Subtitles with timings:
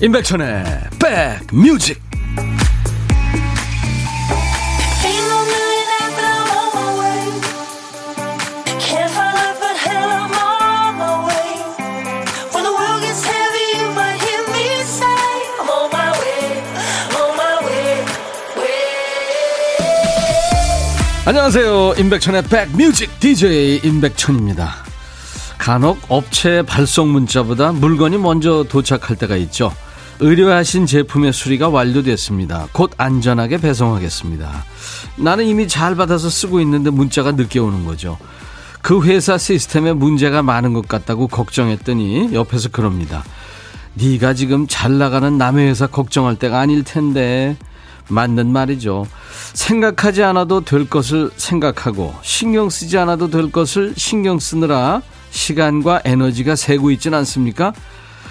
[0.00, 0.64] 임백천의
[1.00, 2.00] 백뮤직.
[21.24, 21.94] 안녕하세요.
[21.98, 24.76] 임백천의 백뮤직 DJ 임백천입니다.
[25.58, 29.72] 간혹 업체 발송 문자보다 물건이 먼저 도착할 때가 있죠
[30.20, 32.68] 의뢰하신 제품의 수리가 완료됐습니다.
[32.72, 34.64] 곧 안전하게 배송하겠습니다.
[35.16, 38.18] 나는 이미 잘 받아서 쓰고 있는데 문자가 늦게 오는 거죠.
[38.82, 43.24] 그 회사 시스템에 문제가 많은 것 같다고 걱정했더니 옆에서 그럽니다.
[43.94, 47.56] 네가 지금 잘 나가는 남의 회사 걱정할 때가 아닐 텐데
[48.08, 49.06] 맞는 말이죠.
[49.52, 56.90] 생각하지 않아도 될 것을 생각하고 신경 쓰지 않아도 될 것을 신경 쓰느라 시간과 에너지가 새고
[56.90, 57.72] 있진 않습니까?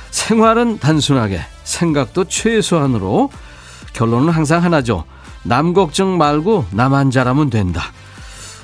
[0.10, 3.30] 생활은 단순하게 생각도 최소한으로
[3.94, 5.06] 결론은 항상 하나죠.
[5.44, 7.84] 남 걱정 말고 나만 잘하면 된다.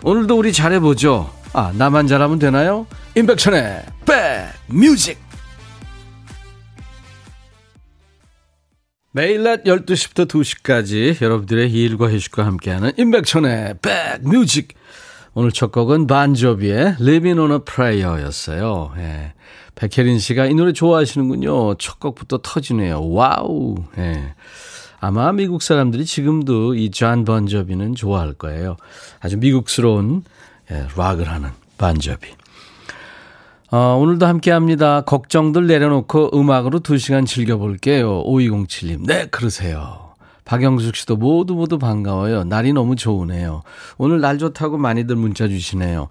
[0.04, 1.32] 오늘도 우리 잘해보죠.
[1.54, 2.88] 아, 나만 잘하면 되나요?
[3.16, 3.86] 임백천의
[4.70, 5.22] 백뮤직
[9.12, 14.74] 매일 낮 12시부터 2시까지 여러분들의 일과 휴식과 함께하는 임백천의 백뮤직
[15.36, 18.94] 오늘 첫 곡은 본조비의 Living on a Prayer였어요.
[18.98, 19.34] 예.
[19.76, 21.76] 백혜린 씨가 이 노래 좋아하시는군요.
[21.76, 23.10] 첫 곡부터 터지네요.
[23.10, 23.76] Wow.
[23.98, 24.34] 예.
[25.00, 28.78] 아마 미국 사람들이 지금도 이 존 본조비는 좋아할 거예요.
[29.20, 30.24] 아주 미국스러운
[30.72, 32.30] 예, 락을 하는 본조비.
[33.72, 35.02] 어, 오늘도 함께 합니다.
[35.02, 38.24] 걱정들 내려놓고 음악으로 2시간 즐겨볼게요.
[38.24, 39.06] 5207님.
[39.06, 40.12] 네, 그러세요.
[40.46, 42.44] 박영숙 씨도 모두 모두 반가워요.
[42.44, 43.64] 날이 너무 좋으네요.
[43.98, 46.08] 오늘 날 좋다고 많이들 문자 주시네요.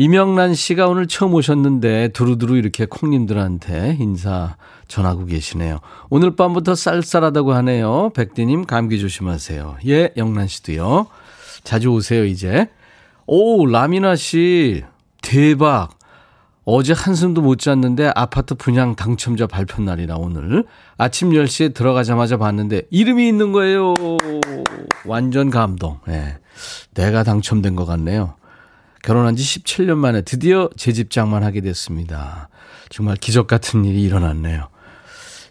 [0.00, 5.80] 이명란 씨가 오늘 처음 오셨는데 두루두루 이렇게 콩님들한테 인사 전하고 계시네요.
[6.08, 8.10] 오늘 밤부터 쌀쌀하다고 하네요.
[8.14, 9.78] 백디님 감기 조심하세요.
[9.88, 11.08] 예, 영란 씨도요.
[11.64, 12.68] 자주 오세요, 이제.
[13.26, 14.84] 오, 라미나 씨.
[15.20, 15.90] 대박.
[16.64, 20.64] 어제 한숨도 못 잤는데 아파트 분양 당첨자 발표 날이라 오늘
[20.96, 23.94] 아침 10시에 들어가자마자 봤는데 이름이 있는 거예요.
[25.06, 25.98] 완전 감동.
[26.06, 26.12] 예.
[26.12, 26.38] 네.
[26.94, 28.37] 내가 당첨된 것 같네요.
[29.08, 32.50] 결혼한 지 17년 만에 드디어 재집장만 하게 됐습니다.
[32.90, 34.68] 정말 기적 같은 일이 일어났네요.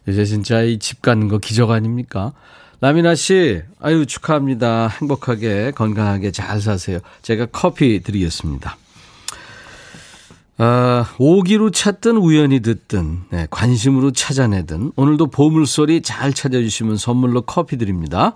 [0.07, 2.33] 이제 진짜 이 집 가는 거 기적 아닙니까?
[2.81, 4.89] 라미나 씨, 아유, 축하합니다.
[4.89, 6.99] 행복하게, 건강하게 잘 사세요.
[7.23, 8.77] 제가 커피 드리겠습니다.
[10.59, 18.35] 아, 오기로 찾든 우연히 듣든, 네, 관심으로 찾아내든, 오늘도 보물소리 잘 찾아주시면 선물로 커피 드립니다.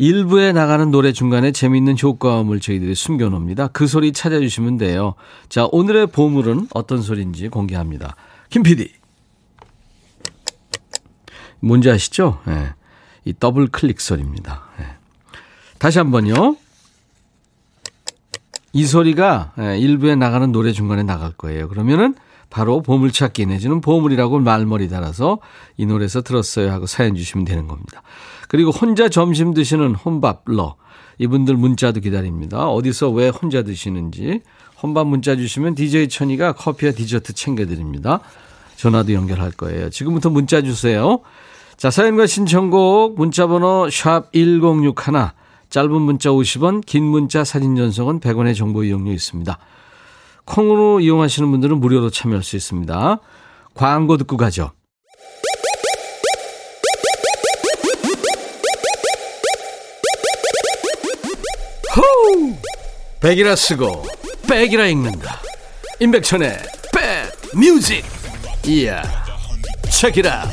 [0.00, 3.68] 일부에 나가는 노래 중간에 재미있는 효과음을 저희들이 숨겨놓습니다.
[3.68, 5.12] 그 소리 찾아주시면 돼요.
[5.50, 8.16] 자, 오늘의 보물은 어떤 소리인지 공개합니다.
[8.48, 8.94] 김 PD.
[11.60, 12.40] 뭔지 아시죠?
[12.46, 12.72] 네.
[13.26, 14.62] 이 더블 클릭 소리입니다.
[14.78, 14.86] 네.
[15.78, 16.56] 다시 한 번요.
[18.72, 21.68] 이 소리가 예, 일부에 나가는 노래 중간에 나갈 거예요.
[21.68, 22.14] 그러면은
[22.50, 25.38] 바로 보물찾기 내지는 보물이라고 말머리 달아서
[25.76, 28.02] 이 노래에서 들었어요 하고 사연 주시면 되는 겁니다.
[28.48, 30.76] 그리고 혼자 점심 드시는 혼밥러
[31.18, 32.68] 이분들 문자도 기다립니다.
[32.68, 34.40] 어디서 왜 혼자 드시는지
[34.82, 38.20] 혼밥 문자 주시면 DJ 천이가 커피와 디저트 챙겨드립니다.
[38.76, 39.90] 전화도 연결할 거예요.
[39.90, 41.20] 지금부터 문자 주세요.
[41.76, 45.30] 자, 사연과 신청곡 문자번호 샵 1061,
[45.68, 49.58] 짧은 문자 50원, 긴 문자 사진 전송은 100원의 정보 이용료 있습니다.
[50.50, 53.20] 콩으로 이용하시는 분들은 무료로 참여할 수 있습니다.
[53.74, 54.72] 광고 듣고 가죠.
[61.96, 62.54] 호우!
[63.20, 64.04] 백이라 쓰고
[64.48, 65.40] 백이라 읽는다.
[66.00, 66.58] 임백천의
[66.92, 68.04] 백 뮤직.
[68.66, 69.02] 이야.
[69.88, 70.48] 책이라.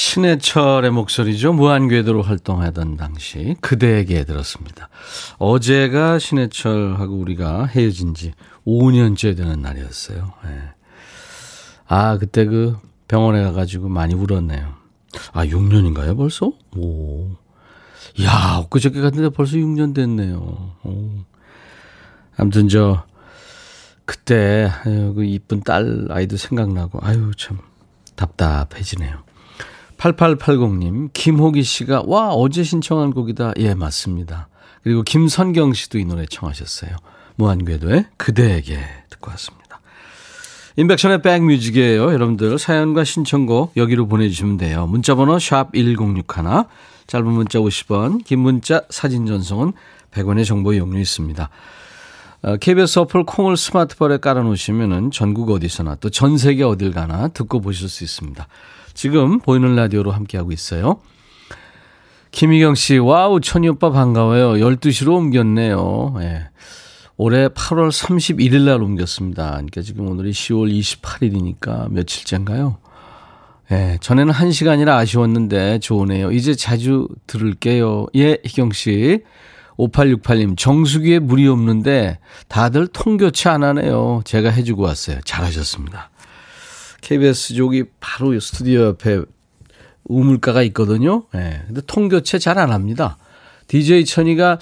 [0.00, 1.52] 신해철의 목소리죠.
[1.52, 4.88] 무한궤도로 활동하던 당시 그대에게 들었습니다.
[5.36, 8.32] 어제가 신해철하고 우리가 헤어진 지
[8.66, 10.32] 5년째 되는 날이었어요.
[10.44, 10.58] 네.
[11.86, 14.72] 아, 그때 그 병원에 가가지고 많이 울었네요.
[15.32, 16.50] 아, 6년인가요, 벌써?
[16.76, 17.32] 오.
[18.22, 20.76] 야, 엊그저께 갔는데 벌써 6년 됐네요.
[20.82, 21.10] 오.
[22.38, 23.04] 아무튼 저,
[24.06, 27.58] 그때, 아유, 그 이쁜 딸 아이도 생각나고, 아유, 참,
[28.16, 29.29] 답답해지네요.
[30.00, 33.52] 8880님, 김호기 씨가, 와, 어제 신청한 곡이다.
[33.58, 34.48] 예, 맞습니다.
[34.82, 36.96] 그리고 김선경 씨도 이 노래 청하셨어요.
[37.36, 38.80] 무한궤도의 그대에게
[39.10, 39.80] 듣고 왔습니다.
[40.76, 42.12] 인백션의 백뮤직이에요.
[42.14, 44.86] 여러분들 사연과 신청곡 여기로 보내주시면 돼요.
[44.86, 46.64] 문자번호 샵 1061,
[47.06, 49.74] 짧은 문자 50원, 긴 문자 사진 전송은
[50.12, 51.50] 100원의 정보 이용료 있습니다.
[52.60, 57.90] KBS 어, 어플 콩을 스마트폰에 깔아놓으시면 전국 어디서나 또 전 세계 어딜 가나 듣고 보실
[57.90, 58.46] 수 있습니다.
[58.94, 61.00] 지금 보이는 라디오로 함께하고 있어요.
[62.30, 64.52] 김희경 씨, 와우, 천희 오빠 반가워요.
[64.64, 66.14] 12시로 옮겼네요.
[66.20, 66.48] 예.
[67.16, 69.50] 올해 8월 31일 날 옮겼습니다.
[69.50, 72.78] 그러니까 지금 오늘이 10월 28일이니까 며칠째인가요?
[73.72, 76.32] 예, 전에는 1시간이라 아쉬웠는데 좋으네요.
[76.32, 78.06] 이제 자주 들을게요.
[78.16, 79.22] 예, 희경 씨.
[79.78, 84.20] 5868님, 정수기에 물이 없는데 다들 통교체 안 하네요.
[84.24, 85.20] 제가 해주고 왔어요.
[85.24, 86.09] 잘하셨습니다.
[87.00, 89.22] KBS 저기 바로 스튜디오 옆에
[90.04, 91.24] 우물가가 있거든요.
[91.34, 91.38] 예.
[91.38, 93.16] 네, 근데 통교체 잘 안 합니다.
[93.68, 94.58] DJ 천이가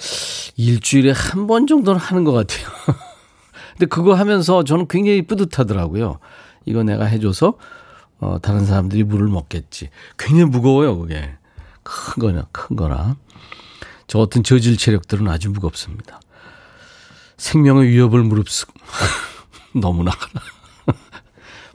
[0.55, 2.67] 일주일에 한 번 정도는 하는 것 같아요.
[3.73, 6.19] 근데 그거 하면서 저는 굉장히 뿌듯하더라고요.
[6.65, 7.57] 이거 내가 해줘서,
[8.19, 9.89] 어, 다른 사람들이 물을 먹겠지.
[10.17, 11.31] 굉장히 무거워요, 그게.
[11.83, 13.15] 큰 거냐, 큰 거나.
[14.05, 16.19] 저 같은 저질 체력들은 아주 무겁습니다.
[17.37, 18.73] 생명의 위협을 무릅쓰고
[19.79, 20.11] 너무나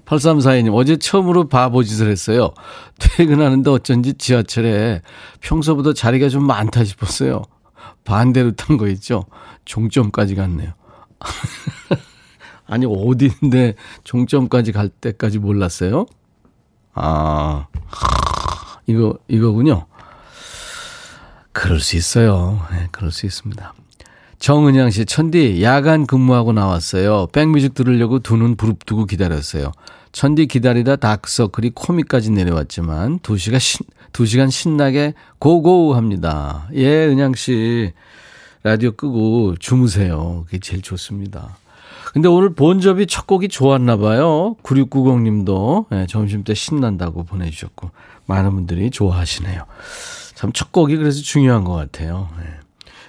[0.06, 2.52] 8342님, 어제 처음으로 바보짓을 했어요.
[2.98, 5.02] 퇴근하는데 어쩐지 지하철에
[5.40, 7.42] 평소보다 자리가 좀 많다 싶었어요.
[8.04, 9.24] 반대로 탄 거 있죠?
[9.64, 10.72] 종점까지 갔네요.
[12.66, 13.74] 아니, 어디인데
[14.04, 16.06] 종점까지 갈 때까지 몰랐어요?
[16.94, 17.66] 아,
[18.86, 19.86] 이거, 이거군요.
[21.52, 22.60] 그럴 수 있어요.
[22.72, 23.72] 네, 그럴 수 있습니다.
[24.48, 27.28] 정은양 씨, 천디, 야간 근무하고 나왔어요.
[27.32, 29.72] 백뮤직 들으려고 두 눈 부릅뜨고 기다렸어요.
[30.12, 36.68] 천디 기다리다 다크서클이 코미까지 내려왔지만, 두 시간, 신, 두 시간 신나게 고고 합니다.
[36.74, 37.94] 예, 은양 씨,
[38.62, 40.42] 라디오 끄고 주무세요.
[40.44, 41.56] 그게 제일 좋습니다.
[42.12, 44.56] 근데 오늘 본접이 첫 곡이 좋았나 봐요.
[44.62, 47.90] 9690님도 네, 점심 때 신난다고 보내주셨고,
[48.26, 49.64] 많은 분들이 좋아하시네요.
[50.34, 52.28] 참 첫 곡이 그래서 중요한 것 같아요.
[52.38, 52.44] 네.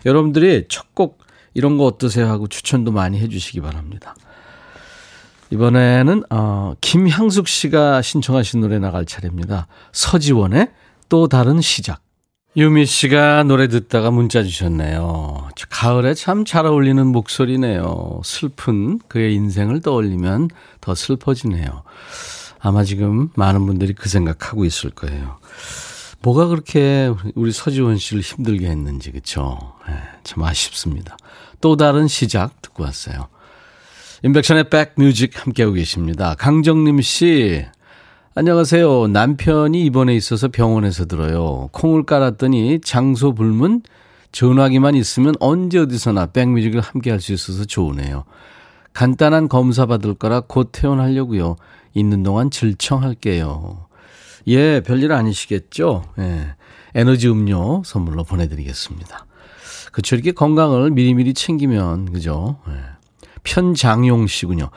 [0.06, 1.25] 여러분들이 첫 곡
[1.56, 4.14] 이런 거 어떠세요 하고 추천도 많이 해주시기 바랍니다.
[5.50, 9.68] 이번에는 어, 김향숙 씨가 신청하신 노래 나갈 차례입니다.
[9.92, 10.72] 서지원의
[11.10, 12.02] 또 다른 시작.
[12.58, 15.50] 유미 씨가 노래 듣다가 문자 주셨네요.
[15.70, 18.22] 가을에 참 잘 어울리는 목소리네요.
[18.24, 20.50] 슬픈 그의 인생을 떠올리면
[20.80, 21.84] 더 슬퍼지네요.
[22.60, 25.38] 아마 지금 많은 분들이 그 생각하고 있을 거예요.
[26.26, 29.60] 뭐가 그렇게 우리 서지원 씨를 힘들게 했는지 그쵸?
[29.88, 29.94] 네,
[30.24, 31.18] 참 아쉽습니다.
[31.62, 33.28] 또 다른 시작 듣고 왔어요.
[34.24, 36.34] 인백션의 백뮤직 함께하고 계십니다.
[36.34, 37.64] 강정림 씨
[38.34, 39.08] 안녕하세요.
[39.10, 41.70] 남편이 입원해 있어서 병원에서 들어요.
[41.74, 43.84] 콩을 깔았더니 장소 불문
[44.32, 48.24] 전화기만 있으면 언제 어디서나 백뮤직을 함께 할 수 있어서 좋으네요.
[48.94, 51.56] 간단한 검사 받을 거라 곧 퇴원하려고요.
[51.94, 53.85] 있는 동안 질청할게요.
[54.48, 56.06] 예, 별일 아니시겠죠?
[56.20, 56.56] 예.
[56.94, 59.26] 에너지 음료 선물로 보내드리겠습니다.
[59.92, 60.16] 그쵸.
[60.16, 62.60] 이렇게 건강을 미리미리 챙기면, 그죠?
[62.70, 62.74] 예.
[63.44, 64.70] 편장용 씨군요.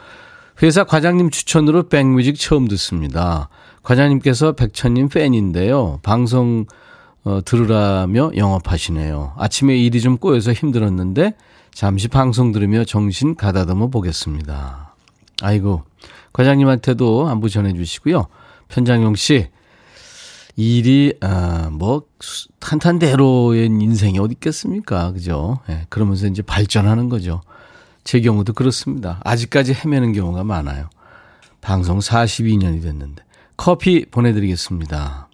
[0.62, 3.48] 회사 과장님 추천으로 백뮤직 처음 듣습니다.
[3.82, 6.00] 과장님께서 백천님 팬인데요.
[6.02, 6.66] 방송
[7.24, 9.34] 어, 들으라며 영업하시네요.
[9.36, 11.34] 아침에 일이 좀 꼬여서 힘들었는데
[11.72, 14.94] 잠시 방송 들으며 정신 가다듬어 보겠습니다.
[15.42, 15.82] 아이고,
[16.32, 18.26] 과장님한테도 안부 전해주시고요.
[18.68, 19.48] 편장용 씨,
[20.60, 22.02] 일이 아뭐
[22.58, 25.12] 탄탄대로의 인생이 어디 있겠습니까?
[25.12, 25.60] 그죠?
[25.70, 27.42] 예, 그러면서 이제 발전하는 거죠.
[28.02, 29.20] 제 경우도 그렇습니다.
[29.22, 30.90] 아직까지 헤매는 경우가 많아요.
[31.60, 33.22] 방송 42년이 됐는데
[33.56, 35.28] 커피 보내드리겠습니다.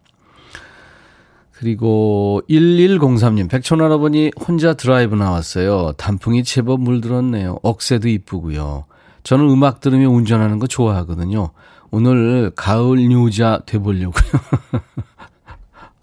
[1.53, 5.93] 그리고 1103님, 백촌할아버니 혼자 드라이브 나왔어요.
[5.97, 7.61] 단풍이 제법 물들었네요.
[7.63, 8.85] 억새도 이쁘고요.
[9.23, 11.49] 저는 음악 들으며 운전하는 거 좋아하거든요.
[11.95, 14.33] 오늘 가을 뉴자 돼보려고요.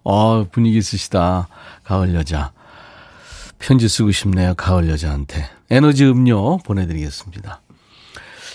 [0.06, 1.50] 어, 분위기 있으시다.
[1.84, 2.54] 가을 여자.
[3.60, 4.54] 편지 쓰고 싶네요.
[4.54, 5.50] 가을 여자한테.
[5.70, 7.60] 에너지 음료 보내드리겠습니다.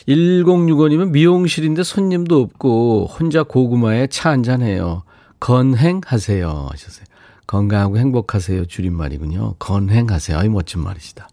[0.09, 5.02] 1065님은 미용실인데 손님도 없고 혼자 고구마에 차 한잔 해요.
[5.38, 6.69] 건행하세요.
[6.71, 7.05] 하셨어요.
[7.47, 8.64] 건강하고 행복하세요.
[8.64, 9.57] 줄임말이군요.
[9.59, 10.38] 건행하세요.
[10.38, 11.28] 아이, 멋진 말이시다.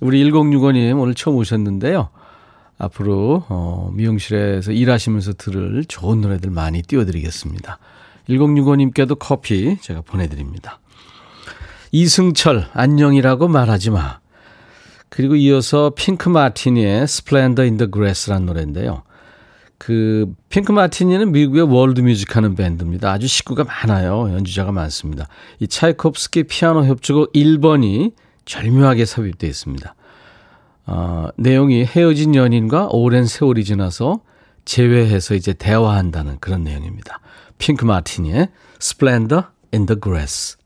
[0.00, 2.10] 우리 1065님 오늘 처음 오셨는데요.
[2.82, 7.78] 앞으로, 어, 미용실에서 일하시면서 들을 좋은 노래들 많이 띄워드리겠습니다.
[8.28, 10.80] 1065님께도 커피 제가 보내드립니다.
[11.92, 14.20] 이승철, 안녕이라고 말하지 마.
[15.08, 19.02] 그리고 이어서 핑크 마티니의 Splendor in the Grass라는 노래인데요.
[19.78, 23.10] 그 핑크 마티니는 미국의 월드 뮤직 하는 밴드입니다.
[23.12, 24.32] 아주 식구가 많아요.
[24.32, 25.28] 연주자가 많습니다.
[25.58, 28.12] 이 차이콥스키 피아노 협주곡 1번이
[28.44, 29.94] 절묘하게 삽입되어 있습니다.
[30.86, 34.20] 어, 내용이 헤어진 연인과 오랜 세월이 지나서
[34.64, 37.20] 재회해서 이제 대화한다는 그런 내용입니다.
[37.58, 38.48] 핑크 마티니의
[38.80, 40.56] Splendor in the Grass.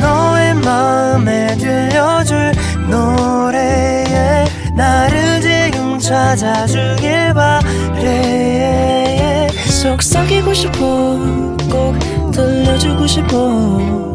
[0.00, 2.52] 너의 마음에 들려줄
[2.88, 4.44] 노래에
[4.76, 9.48] 나를 지금 찾아주길 바래
[9.82, 11.18] 속삭이고 싶어
[11.70, 11.98] 꼭
[12.32, 14.14] 들려주고 싶어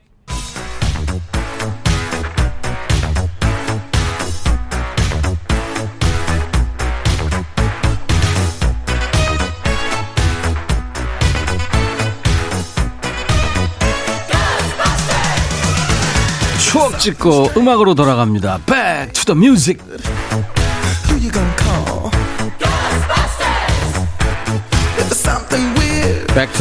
[17.01, 18.59] 찍고 음악으로 돌아갑니다.
[18.67, 19.83] Back to the music.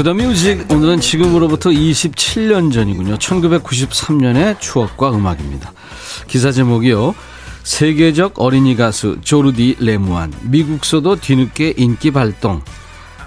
[0.02, 0.64] The music.
[0.74, 3.18] 오늘은 지금으로부터 27년 전이군요.
[3.18, 5.72] 1993년의 추억과 음악입니다.
[6.26, 7.14] 기사 제목이요.
[7.62, 10.32] 세계적 어린이 가수 조르디 레무안.
[10.40, 12.62] 미국서도 뒤늦게 인기 발동.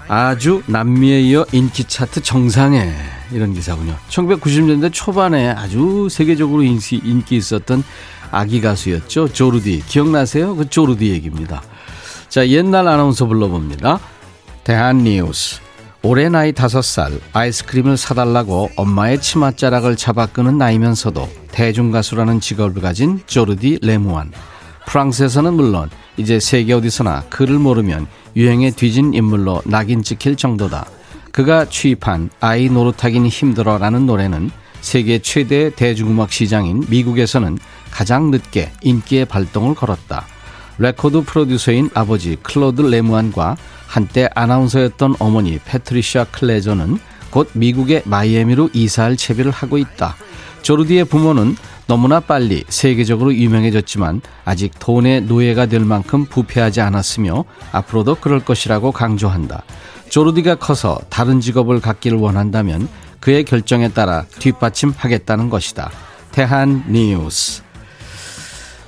[0.08, 3.96] 아주 남미에 이어 인기 차트 정상에 이런 기사군요.
[4.08, 7.82] 1990년대 초반에 아주 세계적으로 인기, 인기 있었던
[8.30, 9.28] 아기 가수였죠.
[9.28, 9.84] 조르디.
[9.86, 10.56] 기억나세요?
[10.56, 11.62] 그 조르디 얘기입니다.
[12.28, 14.00] 자, 옛날 아나운서 불러봅니다.
[14.64, 15.60] 대한뉴스.
[16.02, 23.78] 올해 나이 다섯 살 아이스크림을 사달라고 엄마의 치맛자락을 잡아 끄는 나이면서도 대중가수라는 직업을 가진 조르디
[23.80, 24.30] 레무안.
[24.86, 25.88] 프랑스에서는 물론
[26.18, 30.86] 이제 세계 어디서나 그를 모르면 유행에 뒤진 인물로 낙인 찍힐 정도다.
[31.34, 37.58] 그가 취입한 아이 노릇하긴 힘들어라는 노래는 세계 최대 대중음악 시장인 미국에서는
[37.90, 40.26] 가장 늦게 인기의 발동을 걸었다.
[40.78, 43.56] 레코드 프로듀서인 아버지 클로드 레무안과
[43.88, 47.00] 한때 아나운서였던 어머니 패트리샤 클레저는
[47.30, 50.14] 곧 미국의 마이애미로 이사할 채비를 하고 있다.
[50.62, 51.56] 조르디의 부모는
[51.88, 59.64] 너무나 빨리 세계적으로 유명해졌지만 아직 돈의 노예가 될 만큼 부패하지 않았으며 앞으로도 그럴 것이라고 강조한다.
[60.08, 62.88] 조르디가 커서 다른 직업을 갖기를 원한다면
[63.20, 65.90] 그의 결정에 따라 뒷받침하겠다는 것이다.
[66.32, 67.62] 대한 뉴스.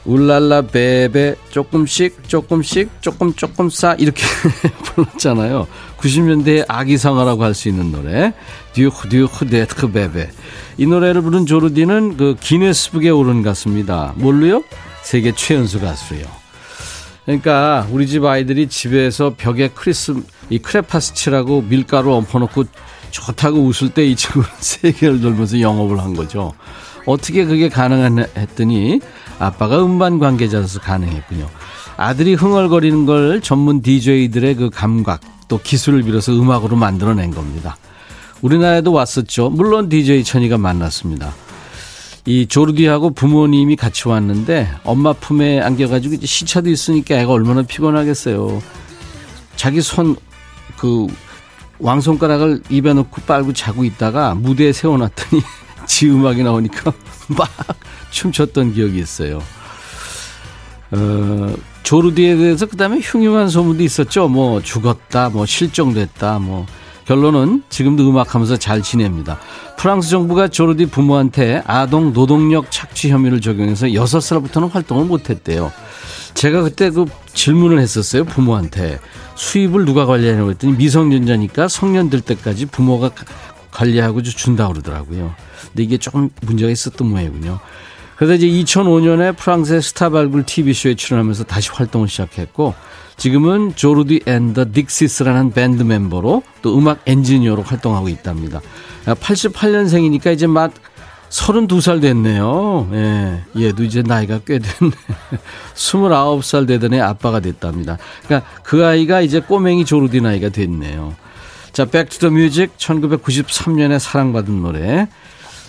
[0.05, 4.23] Oh là là bébé 조금씩 조금씩 조금 조금 싸 이렇게
[4.95, 5.67] 불렀잖아요.
[5.99, 8.33] 90년대의 아기상어라고 할 수 있는 노래
[8.73, 10.31] Dur dur d'être bébé
[10.79, 14.13] 이 노래를 부른 조르디는 그 기네스북에 오른 가수입니다.
[14.17, 14.63] 뭘로요?
[15.03, 16.25] 세계 최연소 가수요.
[17.27, 20.15] 그러니까 우리 집 아이들이 집에서 벽에 크리스
[20.49, 22.65] 이 크레파스 칠하고 밀가루 엎어놓고
[23.11, 26.53] 좋다고 웃을 때 이 친구는 세계를 돌면서 영업을 한 거죠.
[27.05, 29.01] 어떻게 그게 가능한 했더니
[29.39, 31.49] 아빠가 음반 관계자로서 가능했군요.
[31.97, 37.77] 아들이 흥얼거리는 걸 전문 DJ들의 그 감각 또 기술을 빌어서 음악으로 만들어낸 겁니다.
[38.43, 39.51] 우리나라에도 왔었죠.
[39.51, 41.33] 물론 DJ 천이가 만났습니다.
[42.27, 48.63] 이 조르디하고 부모님이 같이 왔는데 엄마 품에 안겨가지고 시차도 있으니까 애가 얼마나 피곤하겠어요.
[49.57, 50.17] 자기 손
[50.77, 51.07] 그
[51.79, 55.43] 왕손가락을 입에 넣고 빨고 자고 있다가 무대에 세워놨더니
[55.87, 56.93] 지 음악이 나오니까
[57.37, 57.49] 막
[58.11, 59.43] 춤췄던 기억이 있어요.
[60.93, 64.29] 어, 조르디에 대해서 그 다음에 흉흉한 소문도 있었죠.
[64.29, 66.67] 뭐 죽었다, 뭐 실종됐다, 뭐
[67.07, 69.39] 결론은 지금도 음악하면서 잘 지냅니다.
[69.79, 75.73] 프랑스 정부가 조르디 부모한테 아동 노동력 착취 혐의를 적용해서 6살부터는 활동을 못했대요.
[76.35, 78.25] 제가 그때 그 질문을 했었어요.
[78.25, 78.99] 부모한테.
[79.37, 83.11] 수입을 누가 관리하냐고 했더니 미성년자니까 성년 될 때까지 부모가
[83.71, 85.35] 관리하고 준다고 그러더라고요.
[85.69, 87.61] 근데 이게 조금 문제가 있었던 모양이군요.
[88.17, 92.75] 그래서 이제 2005년에 프랑스의 스타 발굴 TV쇼에 출연하면서 다시 활동을 시작했고
[93.17, 98.61] 지금은 조르디 and the Dixies라는 밴드 멤버로 또 음악 엔지니어로 활동하고 있답니다.
[99.07, 100.73] 88년생이니까 이제 막
[101.31, 102.89] 32살 됐네요.
[102.93, 104.93] 예, 얘도 이제 나이가 꽤 됐네.
[105.75, 107.99] 29살 되던 애 아빠가 됐답니다.
[108.25, 111.15] 그러니까 그 아이가 이제 꼬맹이 조르디 나이가 됐네요.
[111.73, 115.09] 자, Back to the Music 1993년에 사랑받은 노래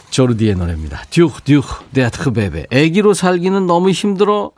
[0.10, 1.04] 조르디의 노래입니다.
[1.10, 2.68] Dur dur d'être bébé.
[2.72, 4.52] 애기로 살기는 너무 힘들어.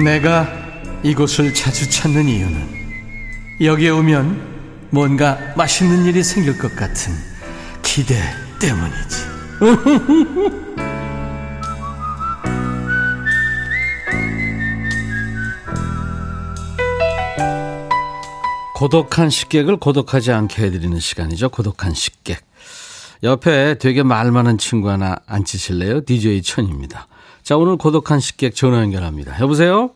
[0.00, 0.48] 내가
[1.02, 2.82] 이곳을 자주 찾는 이유는
[3.60, 7.12] 여기에 오면 뭔가 맛있는 일이 생길 것 같은
[7.82, 8.14] 기대
[8.58, 9.16] 때문이지.
[18.74, 21.50] 고독한 식객을 고독하지 않게 해드리는 시간이죠.
[21.50, 22.40] 고독한 식객.
[23.22, 26.04] 옆에 되게 말 많은 친구 하나 앉히실래요?
[26.04, 27.06] DJ 천입니다.
[27.42, 29.40] 자, 오늘 고독한 식객 전화 연결합니다.
[29.40, 29.90] 여보세요?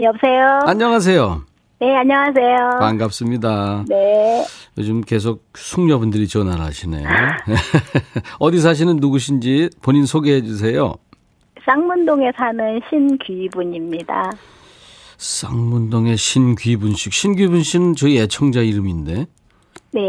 [0.00, 0.60] 여보세요?
[0.66, 1.42] 안녕하세요.
[1.80, 2.78] 네, 안녕하세요.
[2.78, 3.84] 반갑습니다.
[3.88, 4.44] 네.
[4.76, 7.08] 요즘 계속 숙녀분들이 전화를 하시네요.
[8.38, 10.94] 어디 사시는 누구신지 본인 소개해 주세요.
[11.64, 14.32] 쌍문동에 사는 신귀분입니다.
[15.16, 17.10] 쌍문동의 신귀분 씨.
[17.10, 19.26] 신귀분 씨는 저희 애청자 이름인데.
[19.92, 20.00] 네.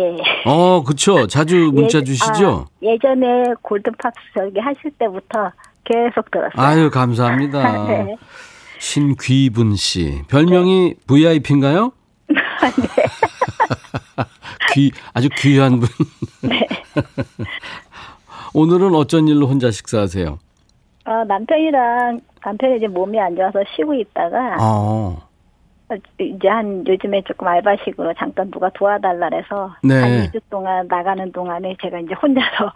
[0.46, 1.28] 어, 그쵸.
[1.28, 2.66] 자주 문자 예- 주시죠?
[2.70, 5.52] 아, 예전에 골든팝스 저기 하실 때부터
[5.84, 6.52] 계속 들었어요.
[6.56, 7.86] 아유, 감사합니다.
[7.88, 8.16] 네.
[8.80, 10.22] 신귀분 씨.
[10.30, 11.92] 별명이 VIP인가요?
[14.74, 15.88] 귀, 아주 귀한 분.
[16.42, 16.68] 네.
[18.54, 20.40] 오늘은 어쩐 일로 혼자 식사하세요?
[21.06, 25.22] 어, 남편이랑 남편이 이제 몸이 안 좋아서 쉬고 있다가 어,
[26.20, 30.02] 이제 한 요즘에 조금 알바식으로 잠깐 누가 도와달라 해서 네.
[30.02, 32.72] 한 2주 동안 나가는 동안에 제가 이제 혼자서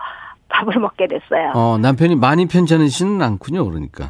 [0.50, 1.52] 밥을 먹게 됐어요.
[1.56, 4.10] 어, 남편이 많이 편찮으시는 않군요, 그러니까.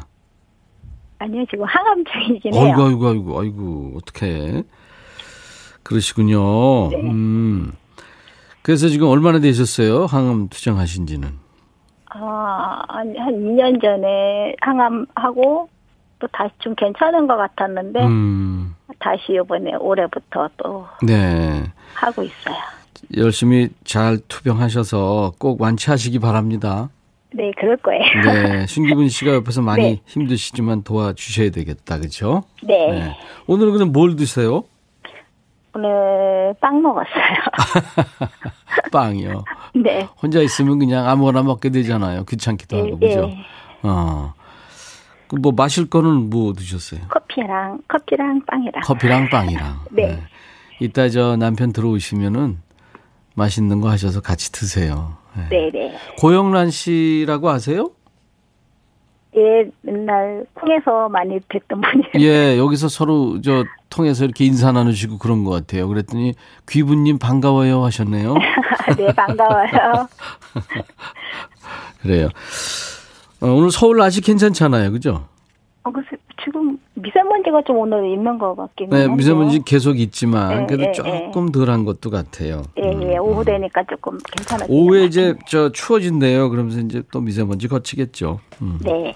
[1.18, 2.64] 아니요, 지금 항암 중이긴 해요.
[2.64, 4.62] 아이고, 아이고, 아이고, 아이고, 어떡해.
[5.82, 6.88] 그러시군요.
[6.90, 7.00] 네.
[7.00, 7.72] 음.
[8.62, 10.06] 그래서 지금 얼마나 되셨어요?
[10.06, 11.28] 항암 투정하신 지는?
[12.06, 15.68] 아, 한, 한 2년 전에 항암하고
[16.18, 18.74] 또 다시 좀 괜찮은 것 같았는데 음.
[18.98, 21.62] 다시 이번에 올해부터 또 네.
[21.94, 22.56] 하고 있어요.
[23.16, 26.90] 열심히 잘 투병하셔서 꼭 완치하시기 바랍니다.
[27.34, 28.02] 네, 그럴 거예요.
[28.24, 28.66] 네.
[28.68, 30.00] 신기분 씨가 옆에서 많이 네.
[30.06, 31.98] 힘드시지만 도와주셔야 되겠다.
[31.98, 32.44] 그죠?
[32.62, 32.90] 네.
[32.90, 33.16] 네.
[33.46, 34.64] 오늘은 그럼 뭘 드세요?
[35.74, 37.36] 오늘 빵 먹었어요.
[38.90, 39.44] 빵이요.
[39.76, 40.08] 네.
[40.22, 42.24] 혼자 있으면 그냥 아무거나 먹게 되잖아요.
[42.24, 42.98] 귀찮기도 하고.
[43.02, 43.28] 예, 그죠?
[43.30, 43.44] 예.
[43.82, 44.32] 어.
[45.28, 47.00] 그뭐 마실 거는 뭐 드셨어요?
[47.08, 48.82] 커피랑 커피랑 빵이랑.
[48.84, 49.80] 커피랑 빵이랑.
[49.90, 50.18] 네.
[50.80, 52.58] 이따 저 남편 들어오시면은
[53.36, 55.16] 맛있는 거 하셔서 같이 드세요.
[55.36, 55.48] 네.
[55.50, 55.96] 네, 네.
[56.18, 57.90] 고영란 씨라고 아세요?
[59.36, 62.26] 예, 맨날 콩에서 많이 뵀던 분이에요.
[62.26, 65.86] 예, 여기서 서로 저 통해서 이렇게 인사 나누시고 그런 것 같아요.
[65.88, 66.34] 그랬더니
[66.66, 68.34] 귀부님 반가워요 하셨네요.
[68.96, 70.08] 네, 반가워요.
[72.00, 72.28] 그래요.
[73.42, 74.90] 어, 오늘 서울 날씨 괜찮잖아요.
[74.92, 75.28] 그죠?
[75.82, 76.15] 어, 글쎄,
[77.06, 79.16] 미세먼지가 좀 오늘 있는 것 같긴 네, 한데요.
[79.16, 82.62] 미세먼지 계속 있지만 예, 그래도 예, 조금 덜한 것도 같아요.
[82.78, 84.66] 예, 예, 오후 되니까 조금 괜찮아요.
[84.68, 86.50] 오후에 이제 저 추워진대요.
[86.50, 88.40] 그러면서 이제 또 미세먼지 거치겠죠.
[88.62, 88.78] 음.
[88.82, 89.14] 네.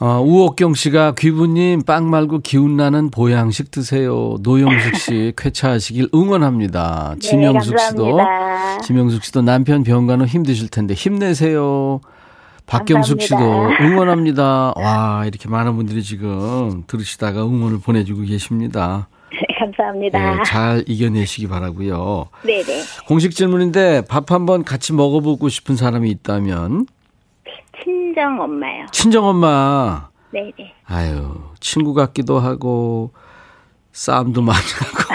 [0.00, 4.36] 어, 우옥경 씨가 귀부님 빵 말고 기운 나는 보양식 드세요.
[4.42, 7.14] 노영숙 씨 쾌차하시길 응원합니다.
[7.20, 8.80] 지명숙 씨도 네, 감사합니다.
[8.80, 12.00] 지명숙 씨도 남편 병간호 힘드실 텐데 힘내세요.
[12.66, 13.36] 박경숙 씨도.
[13.80, 14.72] 응원합니다.
[14.76, 19.08] 와 이렇게 많은 분들이 지금 들으시다가 응원을 보내주고 계십니다.
[19.32, 20.38] 네, 감사합니다.
[20.38, 22.26] 예, 잘 이겨내시기 바라고요.
[22.44, 22.82] 네, 네.
[23.06, 26.86] 공식 질문인데 밥 한번 같이 먹어보고 싶은 사람이 있다면
[27.82, 28.86] 친정 엄마요.
[28.92, 30.08] 친정 엄마.
[30.32, 30.72] 네, 네.
[30.86, 33.12] 아유 친구 같기도 하고
[33.92, 35.14] 싸움도 많이 하고.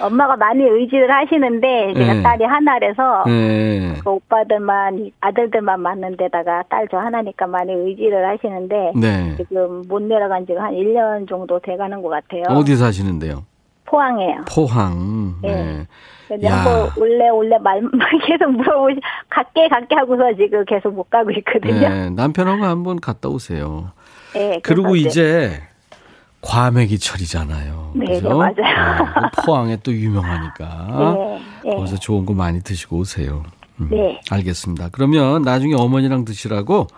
[0.00, 2.22] 엄마가 많이 의지를 하시는데 제가 네.
[2.22, 3.94] 딸이 하나라서 네.
[4.02, 9.34] 그 오빠들만 아들들만 맞는 데다가 딸 저 하나니까 많이 의지를 하시는데 네.
[9.36, 12.42] 지금 못 내려간 지가 한 1년 정도 돼가는 것 같아요.
[12.50, 13.44] 어디 사시는데요?
[13.86, 14.44] 포항에요.
[14.52, 15.34] 포항.
[15.42, 15.54] 네.
[15.54, 15.86] 네.
[16.28, 16.56] 근데 야.
[16.56, 17.80] 한번 올래 올래 말
[18.26, 21.88] 계속 물어보시 갈게 갈게 하고서 지금 계속 못 가고 있거든요.
[21.88, 22.10] 네.
[22.10, 23.92] 남편하고 한번 갔다 오세요.
[24.34, 25.60] 네, 그리고 이제
[26.42, 27.92] 과메기 철이잖아요.
[27.94, 28.28] 네, 그죠?
[28.28, 29.04] 네, 맞아요.
[29.04, 30.86] 네, 그 포항에 또 유명하니까.
[31.64, 31.76] 네, 네.
[31.76, 33.44] 거기서 좋은 거 많이 드시고 오세요.
[33.80, 34.20] 음, 네.
[34.30, 34.90] 알겠습니다.
[34.90, 36.88] 그러면 나중에 어머니랑 드시라고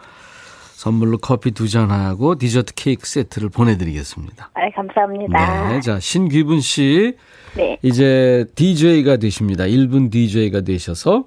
[0.72, 4.50] 선물로 커피 두 잔하고 디저트 케이크 세트를 보내드리겠습니다.
[4.54, 5.68] 아, 감사합니다.
[5.72, 5.80] 네.
[5.80, 7.16] 자, 신귀분 씨.
[7.57, 7.78] 네.
[7.83, 9.64] 이제 DJ가 되십니다.
[9.64, 11.26] 1분 DJ가 되셔서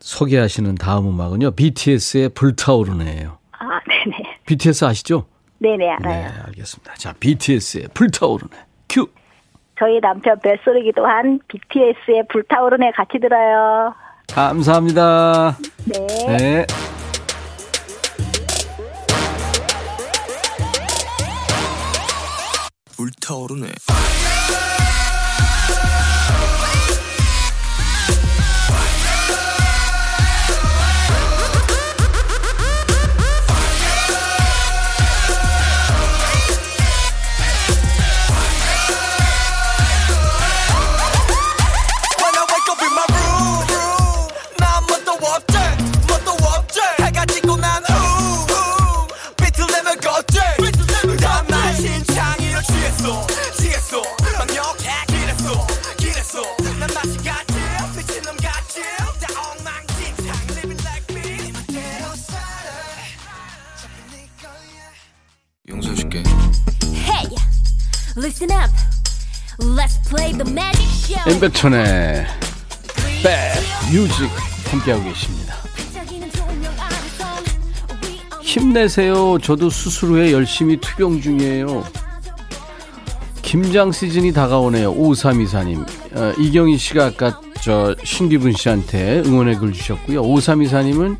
[0.00, 1.52] 소개하시는 다음 음악은요.
[1.52, 3.38] BTS의 불타오르네요.
[3.52, 4.16] 아, 네네.
[4.46, 5.26] BTS 아시죠?
[5.58, 6.42] 네네, 네, 알아요.
[6.46, 6.94] 알겠습니다.
[6.94, 8.56] 자, BTS의 불타오르네.
[8.88, 9.06] 큐.
[9.78, 13.94] 저희 남편 뱃소리기도 한 BTS의 불타오르네 같이 들어요.
[14.28, 15.56] 감사합니다.
[15.86, 16.36] 네.
[16.36, 16.66] 네.
[22.96, 23.68] 불타오르네.
[68.40, 68.70] Listen up.
[69.58, 71.32] Let's play the magic show.
[71.34, 72.24] 임백천의
[73.90, 74.30] 백뮤직
[74.70, 75.54] 함께하고 계십니다.
[78.40, 79.38] 힘내세요.
[79.42, 81.84] 저도 수술 후에 열심히 투병 중이에요.
[83.42, 84.94] 김장 시즌이 다가오네요.
[84.94, 85.84] 5324님.
[86.16, 90.22] 어, 이경희 씨가 아까 저 신기분 씨한테 응원의 글 주셨고요.
[90.22, 91.16] 5324님은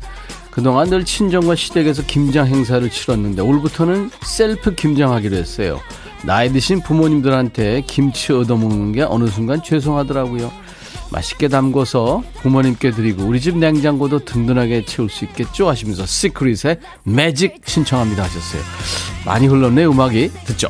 [0.51, 5.81] 그동안 늘 친정과 시댁에서 김장 행사를 치렀는데 올부터는 셀프 김장하기로 했어요.
[6.25, 10.51] 나이 드신 부모님들한테 김치 얻어먹는 게 어느 순간 죄송하더라고요.
[11.11, 18.23] 맛있게 담궈서 부모님께 드리고 우리 집 냉장고도 든든하게 채울 수 있겠죠 하시면서 시크릿의 매직 신청합니다
[18.23, 18.61] 하셨어요.
[19.25, 20.69] 많이 흘렀네 음악이 듣죠.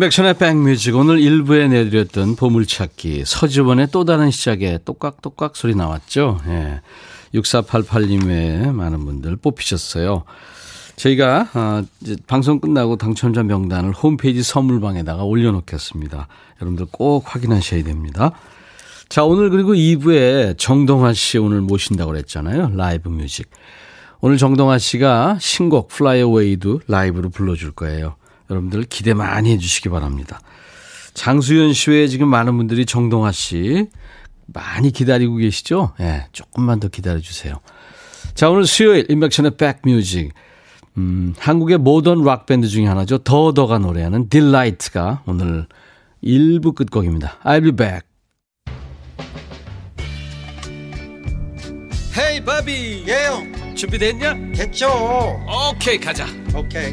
[0.00, 6.40] 인백션의 Back Music 오늘 1부에 내드렸던 보물찾기 서지원의 또 다른 시작에 똑깍똑깍 소리 나왔죠.
[6.46, 6.80] 예.
[7.34, 10.24] 6488님 외에 많은 분들 뽑히셨어요.
[10.96, 11.82] 저희가 어,
[12.26, 16.28] 방송 끝나고 당첨자 명단을 홈페이지 선물방에다가 올려놓겠습니다.
[16.62, 18.32] 여러분들 꼭 확인하셔야 됩니다.
[19.10, 22.72] 자 오늘 그리고 2부에 정동아 씨 오늘 모신다고 그랬잖아요.
[22.74, 23.50] Live Music.
[24.22, 28.16] 오늘 정동아 씨가 신곡 Fly Away도 라이브로 불러줄 거예요.
[28.50, 30.40] 여러분들 기대 많이 해주시기 바랍니다.
[31.14, 33.88] 장수연 씨 외에 지금 많은 분들이 정동아 씨
[34.46, 35.92] 많이 기다리고 계시죠?
[36.00, 37.60] 예, 네, 조금만 더 기다려주세요.
[38.34, 40.32] 자, 오늘 수요일 인백션의 Back Music.
[40.96, 43.18] 음, 한국의 모던 락밴드 중에 하나죠.
[43.18, 45.66] 더더가 노래하는 Delight가 오늘
[46.22, 47.38] 1부 끝곡입니다.
[47.44, 48.10] I'll be back.
[52.18, 54.34] Hey 바비 예영 준비됐냐?
[54.52, 54.88] 됐죠
[55.72, 56.92] 오케이 가자 오케이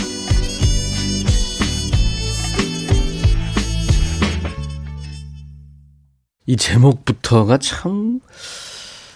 [6.51, 8.19] 이 제목부터가 참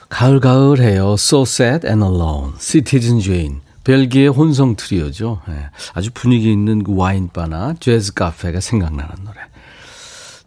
[0.08, 1.16] 가을가을해요.
[1.16, 2.54] So sad and alone.
[2.58, 3.58] Citizen Jane.
[3.84, 5.42] 벨기에 혼성 트리오죠.
[5.50, 9.38] 예, 아주 분위기 있는 그 와인바나 재즈 카페가 생각나는 노래.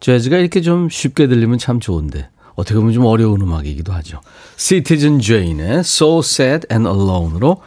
[0.01, 4.23] 재즈가 이렇게 좀 쉽게 들리면 참 좋은데 어떻게 보면 좀 어려운 음악이기도 하죠.
[4.57, 7.61] Citizen Jane의 So Sad and Alone으로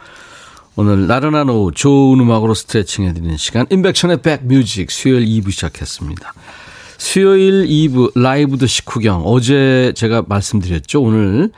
[0.74, 6.34] 오늘 나른한 오후 좋은 음악으로 스트레칭 해드리는 시간 인백션의 백뮤직 수요일 2부 시작했습니다.
[7.02, 11.02] 수요일 2부 라이브도 식후경 어제 제가 말씀드렸죠.
[11.02, 11.50] 오늘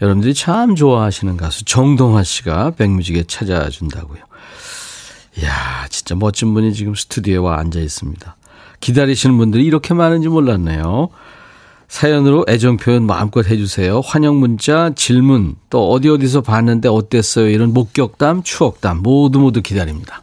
[0.00, 4.20] 여러분들이 참 좋아하시는 가수 정동화 씨가 백뮤직에 찾아준다고요.
[5.42, 8.36] 이야 진짜 멋진 분이 지금 스튜디오에 와 앉아 있습니다.
[8.78, 11.08] 기다리시는 분들이 이렇게 많은지 몰랐네요.
[11.88, 14.00] 사연으로 애정 표현 마음껏 해주세요.
[14.04, 17.48] 환영 문자, 질문, 또 어디 어디서 봤는데 어땠어요?
[17.48, 20.22] 이런 목격담, 추억담 모두 모두 기다립니다.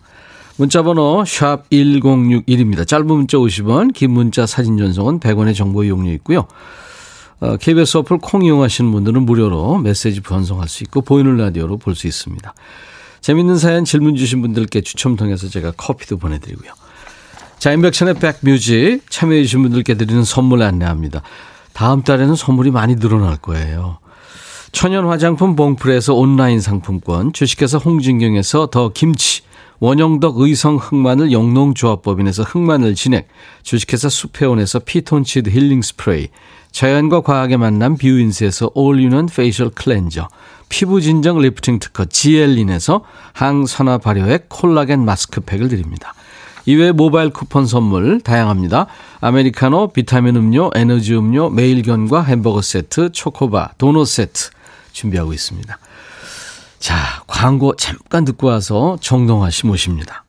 [0.57, 2.87] 문자번호 샵 1061입니다.
[2.87, 6.45] 짧은 문자 50원, 긴 문자 사진 전송은 100원의 정보 이용료 있고요.
[7.39, 12.07] 어, KBS 어플 콩 이용하시는 분들은 무료로 메시지 전송할 수 있고 보이는 라디오로 볼 수
[12.07, 12.53] 있습니다.
[13.21, 16.71] 재밌는 사연 질문 주신 분들께 추첨 통해서 제가 커피도 보내드리고요.
[17.57, 21.21] 자, 인백션의 백뮤직 참여해 주신 분들께 드리는 선물 안내합니다.
[21.71, 23.99] 다음 달에는 선물이 많이 늘어날 거예요.
[24.73, 29.43] 천연 화장품 봉풀에서 온라인 상품권, 주식회사 홍진경에서 더 김치,
[29.79, 33.27] 원형덕 의성 흑마늘 영농조합법인에서 흑마늘 진액,
[33.61, 36.29] 주식회사 수페온에서 피톤치드 힐링 스프레이,
[36.71, 40.27] 자연과 과학의 만남 뷰인스에서 올리는 facial cleanser,
[40.69, 46.15] 피부 진정 리프팅 특허 지엘린에서 항산화 발효액 콜라겐 마스크팩을 드립니다.
[46.65, 48.87] 이외에 모바일 쿠폰 선물 다양합니다.
[49.21, 54.49] 아메리카노, 비타민 음료, 에너지 음료, 매일견과 햄버거 세트, 초코바, 도넛 세트
[54.93, 55.77] 준비하고 있습니다.
[56.79, 60.23] 자, 광고 잠깐 듣고 와서 정동아 씨 모십니다.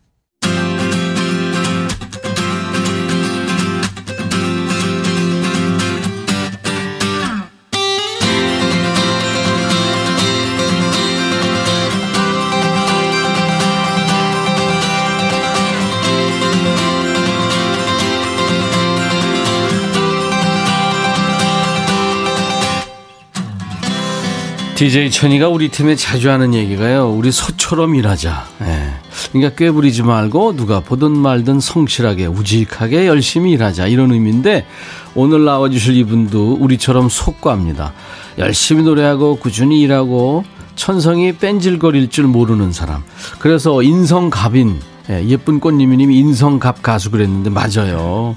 [24.74, 27.08] DJ 천이가 우리 팀에 자주 하는 얘기가요.
[27.08, 28.44] 우리 소처럼 일하자.
[28.62, 28.90] 예.
[29.30, 34.66] 그러니까 꾀부리지 말고 누가 보든 말든 성실하게 우직하게 열심히 일하자 이런 의미인데
[35.14, 37.92] 오늘 나와주실 이분도 우리처럼 속과입니다.
[38.38, 43.04] 열심히 노래하고 꾸준히 일하고 천성이 뺀질거릴 줄 모르는 사람.
[43.38, 48.34] 그래서 인성갑인 예, 예쁜 꽃님이님이 인성갑 가수 그랬는데 맞아요.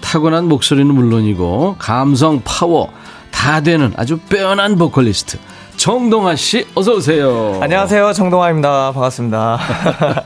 [0.00, 2.92] 타고난 목소리는 물론이고 감성 파워
[3.32, 5.38] 다 되는 아주 빼어난 보컬리스트
[5.84, 7.58] 정동아 씨 어서 오세요.
[7.62, 8.12] 안녕하세요.
[8.12, 8.92] 정동아입니다.
[8.92, 9.58] 반갑습니다.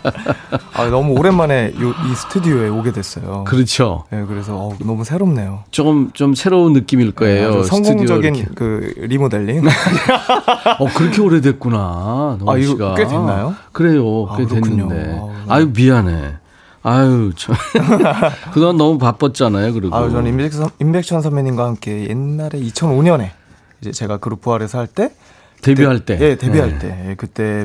[0.74, 3.44] 아, 너무 오랜만에 요, 이 스튜디오에 오게 됐어요.
[3.46, 4.02] 그렇죠.
[4.10, 5.62] 네, 그래서 어, 너무 새롭네요.
[5.70, 7.50] 조금 좀 새로운 느낌일 거예요.
[7.50, 8.46] 아주 스튜디오 성공적인.
[8.56, 9.62] 그 리모델링.
[10.80, 11.78] 어 그렇게 오래됐구나.
[12.48, 12.94] 아, 이거.
[12.96, 13.54] 꽤 됐나요?
[13.70, 14.26] 그래요.
[14.30, 14.88] 아, 꽤 그렇군요.
[14.88, 15.18] 됐는데.
[15.20, 16.32] 아우, 아유 미안해.
[16.82, 17.54] 아유 참.
[18.52, 19.72] 그동안 너무 바빴잖아요.
[19.72, 19.94] 그리고.
[19.94, 23.30] 아, 저는 임백천, 임백천 선배님과 함께 옛날에 2005년에
[23.82, 25.12] 이제 제가 그룹 부활에서 할 때
[25.64, 26.18] 데뷔할 때.
[26.20, 26.78] 예, 데뷔할 네.
[26.78, 27.64] 때 예, 그때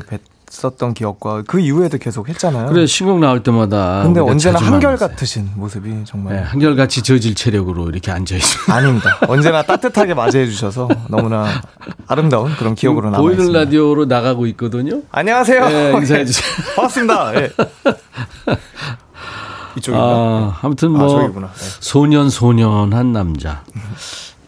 [0.50, 2.66] 뵀었던 기억과 그 이후에도 계속 했잖아요.
[2.70, 4.02] 그래 신곡 나올 때마다.
[4.02, 4.96] 근데 언제나 한결.
[4.96, 8.62] 같으신 모습이 정말 네, 한결같이 저질 체력으로 이렇게 앉아 있어요.
[8.74, 9.16] 아닙니다.
[9.28, 11.46] 언제나 따뜻하게 맞이해 주셔서 너무나
[12.08, 13.58] 아름다운 그런 기억으로 남아 보이는 있습니다.
[13.60, 15.02] 라디오로 나가고 있거든요.
[15.12, 15.68] 안녕하세요.
[15.68, 16.44] 네, 인사해 주세요.
[16.74, 17.34] 반갑습니다.
[17.36, 17.50] 예.
[19.76, 20.04] 이쪽인가?
[20.04, 21.46] 아, 아무튼 아, 뭐 저기구나.
[21.46, 21.52] 네.
[21.80, 23.62] 소년 소년한 남자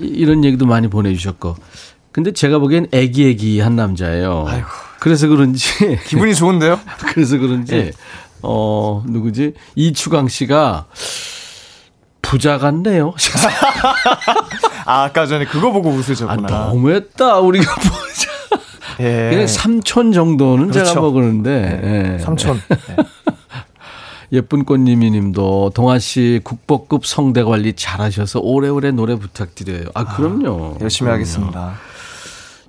[0.01, 1.55] 이- 이런 얘기도 많이 보내주셨고
[2.13, 4.45] 근데 제가 보기엔 애기애기한 남자예요.
[4.47, 4.67] 아이고.
[5.01, 5.67] 그래서 그런지
[6.07, 6.79] 기분이 좋은데요?
[7.07, 7.93] 그래서 그런지 예.
[8.43, 10.87] 어 누구지 이추강 씨가
[12.21, 13.15] 부자 같네요.
[14.85, 16.49] 아, 아까 전에 그거 보고 아, 웃으셨구나.
[16.49, 18.31] 너무했다 우리가 부자.
[19.01, 19.31] 예.
[19.31, 21.01] 그냥 삼촌 정도는 제가 그렇죠.
[21.01, 21.81] 먹었는데
[22.19, 22.23] 예.
[22.23, 22.61] 삼촌.
[22.71, 22.97] 예.
[24.33, 29.87] 예쁜 꽃님이 님도 동아 씨 국보급 성대 관리 잘하셔서 오래오래 노래 부탁드려요.
[29.95, 30.79] 아 그럼요.
[30.81, 31.15] 열심히 그럼요.
[31.15, 31.75] 하겠습니다.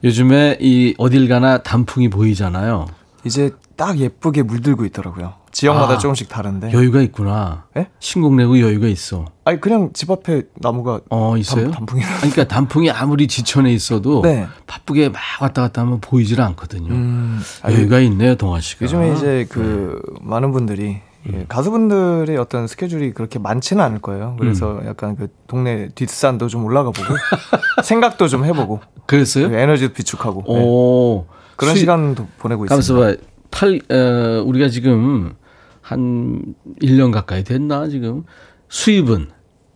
[0.04, 2.88] 요즘에 이 어딜 가나 단풍이 보이잖아요.
[3.24, 5.34] 이제 딱 예쁘게 물들고 있더라고요.
[5.52, 6.74] 지역마다 아, 조금씩 다른데.
[6.74, 7.66] 여유가 있구나.
[7.78, 7.88] 예?
[8.00, 9.26] 신곡 내고 여유가 있어.
[9.46, 11.66] 아니 그냥 집 앞에 나무가 어 있어요?
[11.66, 12.02] 단, 단풍이.
[12.18, 14.48] 그러니까 단풍이 아무리 지천에 있어도 네.
[14.66, 16.92] 바쁘게 막 왔다 갔다 하면 보이질 않거든요.
[16.92, 17.40] 음,
[17.70, 18.84] 여유가 있네요, 동아 씨가.
[18.84, 21.13] 요즘에 이제 그 많은 분들이 음.
[21.32, 24.36] 예, 가수분들의 어떤 스케줄이 그렇게 많지는 않을 거예요.
[24.40, 24.88] 그래서 음.
[24.88, 27.08] 약간 그 동네 뒷산도 좀 올라가 보고
[27.84, 29.50] 생각도 좀 해보고 그랬어요?
[29.50, 32.94] 그 에너지도 비축하고 예, 오 그런 수입- 시간도 보내고 있습니다.
[32.94, 33.16] 봐.
[33.52, 35.36] 팔, 어, 우리가 지금
[35.82, 36.42] 한
[36.82, 38.24] 1년 가까이 됐나, 지금?
[38.70, 39.30] 수입은?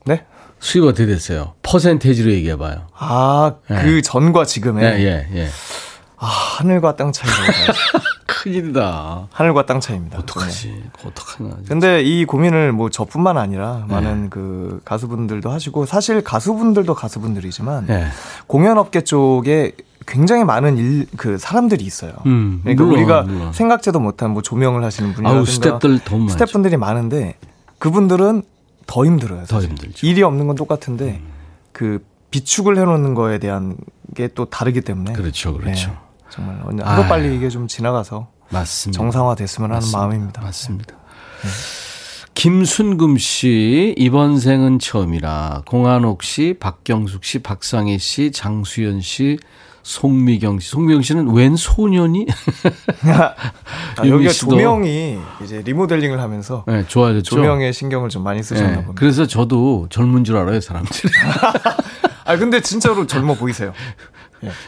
[0.05, 0.25] 네?
[0.59, 1.53] 수입 어떻게 됐어요?
[1.61, 2.87] 퍼센테이지로 얘기해 봐요.
[2.97, 3.75] 아, 예.
[3.83, 5.47] 그 전과 지금의 예, 예, 예.
[6.19, 7.73] 아, 하늘과 땅 봐야죠.
[8.25, 9.27] 큰일이다.
[9.31, 10.17] 하늘과 땅 차이입니다.
[10.17, 10.21] 네.
[10.23, 10.83] 어떡하지?
[11.05, 11.57] 어떡하나.
[11.67, 18.07] 근데 이 고민을 뭐 저뿐만 아니라 많은 그 가수분들도 하시고 사실 가수분들도 가수분들이지만 예.
[18.47, 19.73] 공연업계 쪽에
[20.05, 22.13] 굉장히 많은 일, 그 사람들이 있어요.
[22.25, 23.53] 음, 그러니까 물론, 우리가 물론.
[23.53, 26.31] 생각지도 못한 뭐 조명을 하시는 분이라든가 더 많죠.
[26.33, 27.35] 스태프분들이 많은데
[27.79, 28.43] 그분들은
[28.85, 29.41] 더 힘들어요.
[29.41, 29.69] 더 사실.
[29.69, 30.05] 힘들죠.
[30.05, 30.09] 음.
[30.09, 31.21] 일이 없는 건 똑같은데
[31.73, 33.75] 그 비축을 해놓는 거에 대한
[34.15, 35.95] 게 또 다르기 때문에 그렇죠, 그렇죠.
[36.29, 37.09] 네, 정말 언제 하루 아유.
[37.09, 38.97] 빨리 이게 좀 지나가서 맞습니다.
[38.97, 39.97] 정상화됐으면 하는 맞습니다.
[39.99, 40.41] 마음입니다.
[40.41, 40.95] 맞습니다.
[42.33, 49.39] 김순금 씨, 이번 생은 처음이라 공한옥 씨, 박경숙 씨, 박상희 씨, 장수연 씨,
[49.81, 50.69] 송미경 씨.
[50.69, 52.27] 송미경 씨는 웬 소년이?
[53.97, 57.23] 아, 여기가 조명이 이제 리모델링을 하면서 네, 좋아졌죠.
[57.37, 58.93] 조명에 신경을 좀 많이 쓰셨나 네, 봅니다.
[58.99, 61.09] 그래서 저도 젊은 줄 알아요, 사람들이.
[62.25, 63.71] 아 근데 진짜로 젊어 보이세요.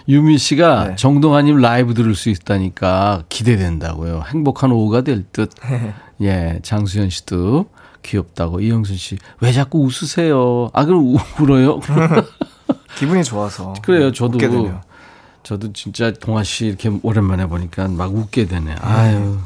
[0.08, 0.96] 유미 씨가 네.
[0.96, 4.24] 정동아님 라이브 들을 수 있다니까 기대된다고요.
[4.28, 5.52] 행복한 오후가 될 듯.
[6.22, 7.66] 예, 장수연 씨도
[8.04, 8.60] 귀엽다고.
[8.62, 10.70] 이영순 씨, 왜 자꾸 웃으세요?
[10.74, 11.80] 아, 그럼 우- 울어요?
[12.98, 13.74] 기분이 좋아서.
[13.82, 14.36] 그래요, 저도.
[14.36, 14.82] 웃게 되네요.
[15.44, 18.76] 저도 진짜 동아 씨 이렇게 오랜만에 보니까 막 웃게 되네.
[18.82, 19.38] 아유,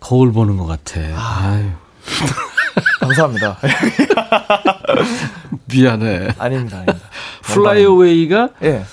[0.00, 1.00] 거울 보는 것 같아.
[1.00, 1.70] 아유,
[3.00, 3.58] 감사합니다.
[5.66, 6.28] 미안해.
[6.38, 7.08] 아닙니다, 아닙니다.
[7.42, 8.84] Fly Away가 예.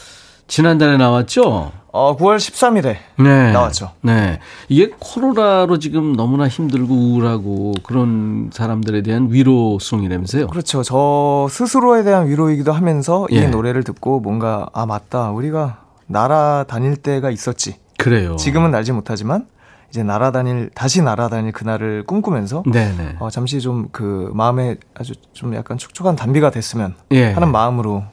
[0.48, 1.72] 지난달에 나왔죠?
[1.96, 3.52] 어, 9월 13일에 네.
[3.52, 3.92] 나왔죠.
[4.02, 4.40] 네.
[4.68, 10.48] 이게 코로나로 지금 너무나 힘들고 우울하고 그런 사람들에 대한 위로송이라면서요?
[10.48, 10.82] 그렇죠.
[10.82, 13.44] 저 스스로에 대한 위로이기도 하면서 예.
[13.44, 15.30] 이 노래를 듣고 뭔가 아 맞다.
[15.32, 17.76] 우리가 날아다닐 때가 있었지.
[18.00, 18.36] 그래요.
[18.38, 19.46] 지금은 날지 못하지만
[19.92, 23.18] 이제 날아다닐 다시 날아다닐 그날을 꿈꾸면서 네네.
[23.20, 27.32] 어, 잠시 좀 그 마음에 아주 좀 약간 촉촉한 단비가 됐으면 예.
[27.32, 28.04] 하는 마음으로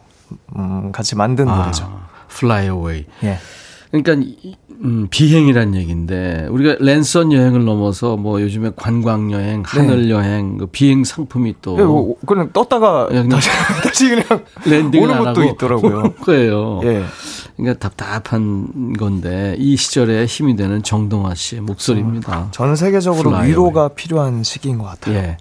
[0.56, 1.90] 음, 같이 만든 노래죠.
[2.30, 3.04] 아, Fly Away.
[3.24, 3.38] 예.
[3.90, 10.56] 그러니까 이- 음, 비행이란 얘기인데 우리가 랜선 여행을 넘어서 뭐 요즘에 관광 여행, 하늘 여행,
[10.56, 13.50] 그 비행 상품이 또 예, 뭐, 그냥 떴다가 예, 그냥 다시,
[13.84, 16.12] 다시 그냥 랜딩을 오는 안 것도 있더라고요.
[16.22, 16.80] 거예요.
[16.84, 17.04] 예.
[17.58, 22.48] 그러니까 답답한 건데 이 시절에 힘이 되는 정동아 씨의 목소리입니다.
[22.52, 25.14] 전 세계적으로 Fly 위로가 필요한 시기인 것 같아요.
[25.16, 25.36] 예.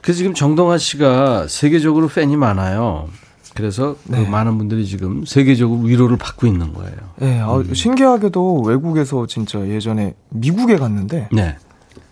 [0.00, 3.08] 그래서 지금 정동아 씨가 세계적으로 팬이 많아요.
[3.56, 4.28] 그래서 그 네.
[4.28, 6.96] 많은 분들이 지금 세계적으로 위로를 받고 있는 거예요.
[7.22, 11.56] 예, 아, 신기하게도 외국에서 진짜 예전에 미국에 갔는데 네.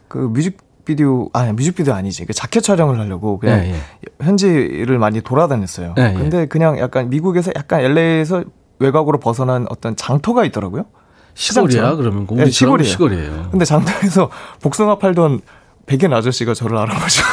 [0.08, 3.76] 그 뮤직 비디오 아니 뮤직비디오 아니지 그 자켓 촬영을 하려고 그냥 예, 예.
[4.22, 5.94] 현지를 많이 돌아다녔어요.
[5.98, 6.12] 예, 예.
[6.14, 8.44] 근데 그냥 약간 미국에서 약간 LA에서
[8.78, 10.86] 외곽으로 벗어난 어떤 장터가 있더라고요.
[11.34, 11.96] 시골이야.
[11.96, 12.90] 그러면 네, 우리 시골이에요.
[12.90, 13.48] 시골이에요.
[13.50, 14.30] 근데 장터에서
[14.62, 15.40] 복숭아 팔던
[15.86, 17.26] 백인 아저씨가 저를 알아보시고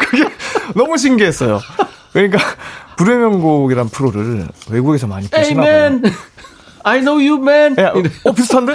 [0.00, 0.28] 그게
[0.74, 1.60] 너무 신기했어요.
[2.12, 2.38] 그러니까
[2.96, 5.72] 불의 명곡이란 프로를 외국에서 많이 Hey 보시나 봐요.
[5.72, 6.02] man,
[6.84, 7.76] I know you man.
[7.78, 7.84] 예,
[8.24, 8.74] 어, 비슷한데?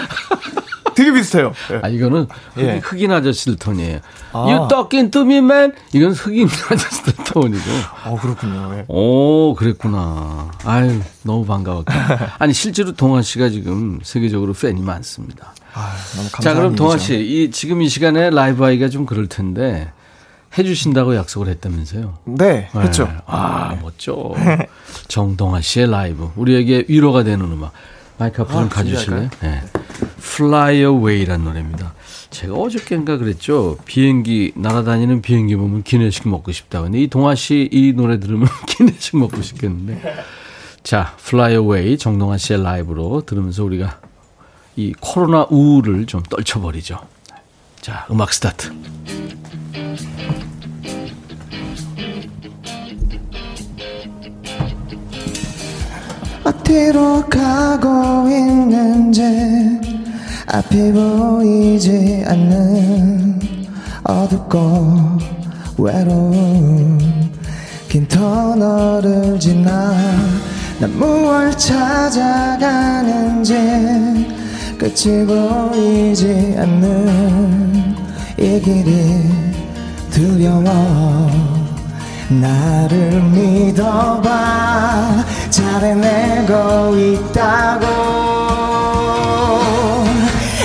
[0.94, 1.54] 되게 비슷해요.
[1.72, 1.80] 예.
[1.84, 2.80] 아 이거는 흑, 예.
[2.84, 4.00] 흑인 아저씨들 톤이에요.
[4.34, 4.40] 아.
[4.40, 5.72] You talking to me man?
[5.94, 7.64] 이건 흑인 아저씨들 톤이고.
[8.06, 8.76] 어, 그렇군요.
[8.76, 8.86] 예.
[8.88, 10.52] 오, 그랬구나.
[10.66, 12.36] 아유, 너무 반가웠다.
[12.40, 15.54] 아니, 실제로 동환 씨가 지금 세계적으로 팬이 많습니다.
[15.74, 16.98] 아, 너무 감사한 자, 그럼 일이죠.
[16.98, 19.90] 씨, 이, 지금 이 시간에 라이브 하기가 좀 그럴 텐데,
[20.58, 22.18] 해주신다고 약속을 했다면서요?
[22.26, 23.06] 네, 했죠.
[23.06, 23.18] 네.
[23.26, 24.34] 아, 멋져.
[25.08, 26.30] 정동아 씨의 라이브.
[26.36, 27.72] 우리에게 위로가 되는 음악.
[28.18, 29.30] 마이크 앞으로 좀 아, 가주실래요?
[29.42, 29.62] 네.
[30.20, 31.94] Fly Away라는 노래입니다.
[32.30, 33.78] 제가 어저께인가 그랬죠.
[33.86, 36.86] 비행기, 날아다니는 비행기 보면 기내식 먹고 싶다고.
[36.86, 40.02] 근데 이 동아 씨 이 노래 들으면 기내식 먹고 싶겠는데.
[40.84, 44.00] 자, Fly Away 정동아 씨의 라이브로 들으면서 우리가
[44.76, 47.00] 이 코로나 우울을 좀 떨쳐버리죠.
[47.82, 48.72] 자, 음악 스타트.
[56.52, 59.22] 어디로 가고 있는지
[60.48, 63.40] 앞이 보이지 않는
[64.04, 65.18] 어둡고
[65.78, 67.00] 외로운
[67.88, 69.96] 긴 터널을 지나
[70.80, 73.54] 난 무얼 찾아가는지
[74.78, 77.96] 끝이 보이지 않는
[78.38, 79.24] 이 길이
[80.10, 81.51] 두려워
[82.40, 84.30] 나를 믿어봐
[85.50, 87.86] 잘 해내고 있다고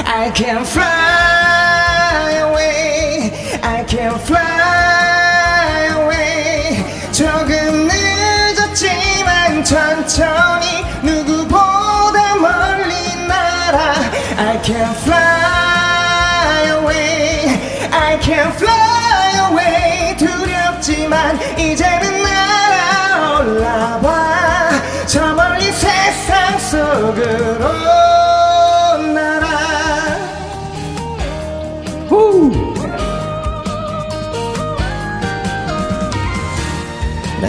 [0.05, 13.95] I can fly away I can fly away 조금 늦었지만 천천히 누구보다 멀리 날아
[14.39, 17.59] I can fly away
[17.91, 18.96] I can fly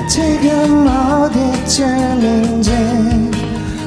[0.07, 2.71] 지금 어디쯤인지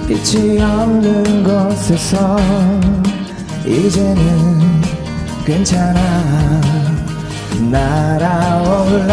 [0.07, 2.37] 빛이 없는 곳에서
[3.65, 4.83] 이제는
[5.47, 6.01] 괜찮아.
[7.71, 9.11] 날아올라봐.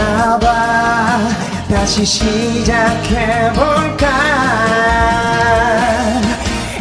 [1.70, 2.68] 다시 시작해볼까?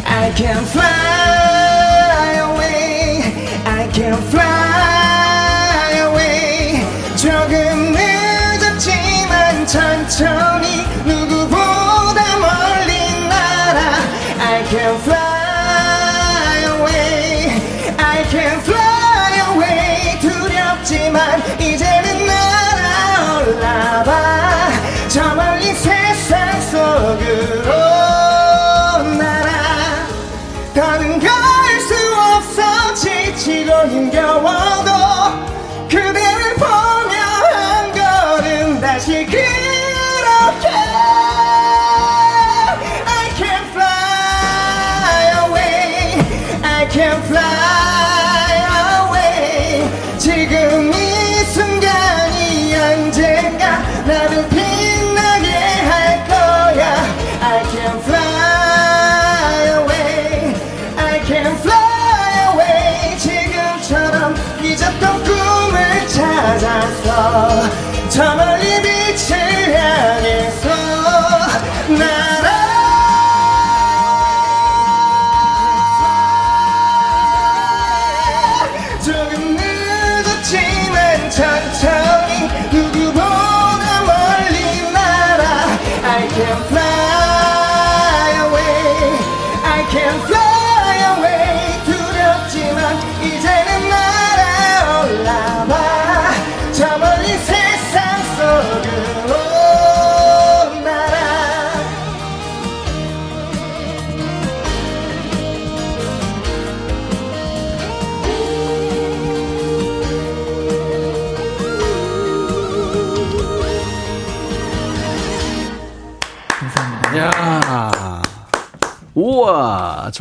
[0.05, 3.23] I can fly away.
[3.65, 4.66] I can fly
[10.09, 13.79] 천천히 누구보다 멀리 날아.
[14.39, 17.51] I can fly away.
[17.97, 20.17] I can fly away.
[20.21, 24.09] 두렵지만 이제는 날아올라봐.
[25.09, 27.73] 저 멀리 세상 속으로
[29.17, 30.07] 날아.
[30.73, 31.29] 더는 갈
[31.81, 32.93] 수 없어.
[32.95, 34.66] 지치고 힘겨워
[68.17, 69.37] 저 멀리 빛을
[69.77, 70.56] 향해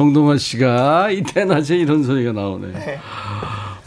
[0.01, 3.01] 정동환 씨가 이때 낮에 이런 소리가 나오네.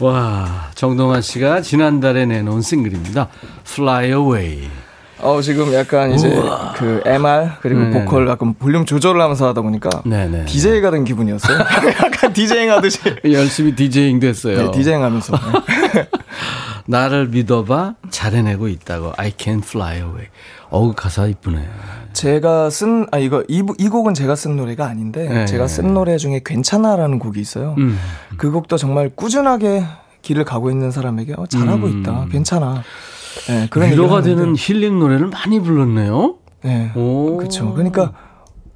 [0.00, 3.28] 와, 정동환 씨가 지난달에 내놓은 싱글입니다.
[3.64, 4.68] Fly Away.
[5.20, 6.28] 어, 지금 약간 이제
[6.74, 8.04] 그 MR 그리고 네네네.
[8.06, 10.46] 보컬 약간 볼륨 조절을 하면서 하다 보니까 네네.
[10.46, 11.58] DJ가 된 기분이었어요.
[12.02, 12.98] 약간 디제잉 하듯이.
[13.30, 14.64] 열심히 디제잉 됐어요.
[14.64, 15.38] 네, 디제잉 하면서.
[16.86, 19.12] 나를 믿어봐 잘해내고 있다고.
[19.16, 20.26] I can fly away.
[20.70, 21.68] 어우 가사 이쁘네.
[22.12, 25.46] 제가 쓴, 아, 이거, 이, 부- 이 곡은 제가 쓴 노래가 아닌데, 네.
[25.46, 27.74] 제가 쓴 노래 중에 괜찮아라는 곡이 있어요.
[27.78, 27.96] 음.
[28.36, 29.84] 그 곡도 정말 꾸준하게
[30.22, 32.00] 길을 가고 있는 사람에게, 어, 잘하고 음.
[32.00, 32.26] 있다.
[32.30, 32.82] 괜찮아.
[33.48, 36.34] 네, 그런 위로가 되는 힐링 노래를 많이 불렀네요.
[36.62, 36.92] 네.
[36.96, 37.36] 오.
[37.36, 37.72] 그렇죠.
[37.72, 38.12] 그러니까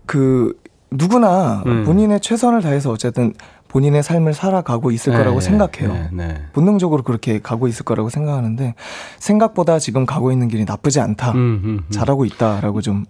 [0.07, 0.59] 그
[0.91, 1.85] 누구나 음.
[1.85, 3.35] 본인의 최선을 다해서 어쨌든
[3.69, 5.93] 본인의 삶을 살아가고 있을 네, 거라고 생각해요.
[5.93, 6.43] 네, 네.
[6.53, 8.75] 본능적으로 그렇게 가고 있을 거라고 생각하는데
[9.19, 11.33] 생각보다 지금 가고 있는 길이 나쁘지 않다.
[11.33, 11.81] 음, 음, 음.
[11.91, 13.05] 잘하고 있다라고 좀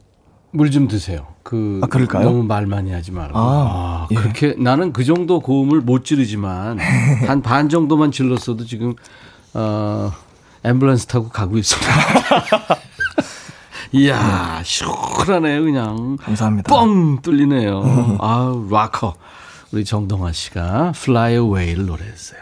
[0.54, 1.26] 물 좀 드세요.
[1.42, 2.24] 그 아, 그럴까요?
[2.24, 3.36] 너무 말 많이 하지 말고.
[3.38, 4.14] 아, 아, 예.
[4.14, 6.78] 그렇게 나는 그 정도 고음을 못 지르지만
[7.26, 8.94] 한 반 정도만 질렀어도 지금
[9.52, 10.12] 어
[10.62, 11.90] 앰뷸런스 타고 가고 있습니다.
[13.92, 16.72] 이야 시원하네요 그냥 감사합니다.
[16.74, 18.16] 뻥 뚫리네요.
[18.20, 19.14] 아 락커
[19.72, 22.40] 우리 정동아 씨가 Fly Away를 노래했어요.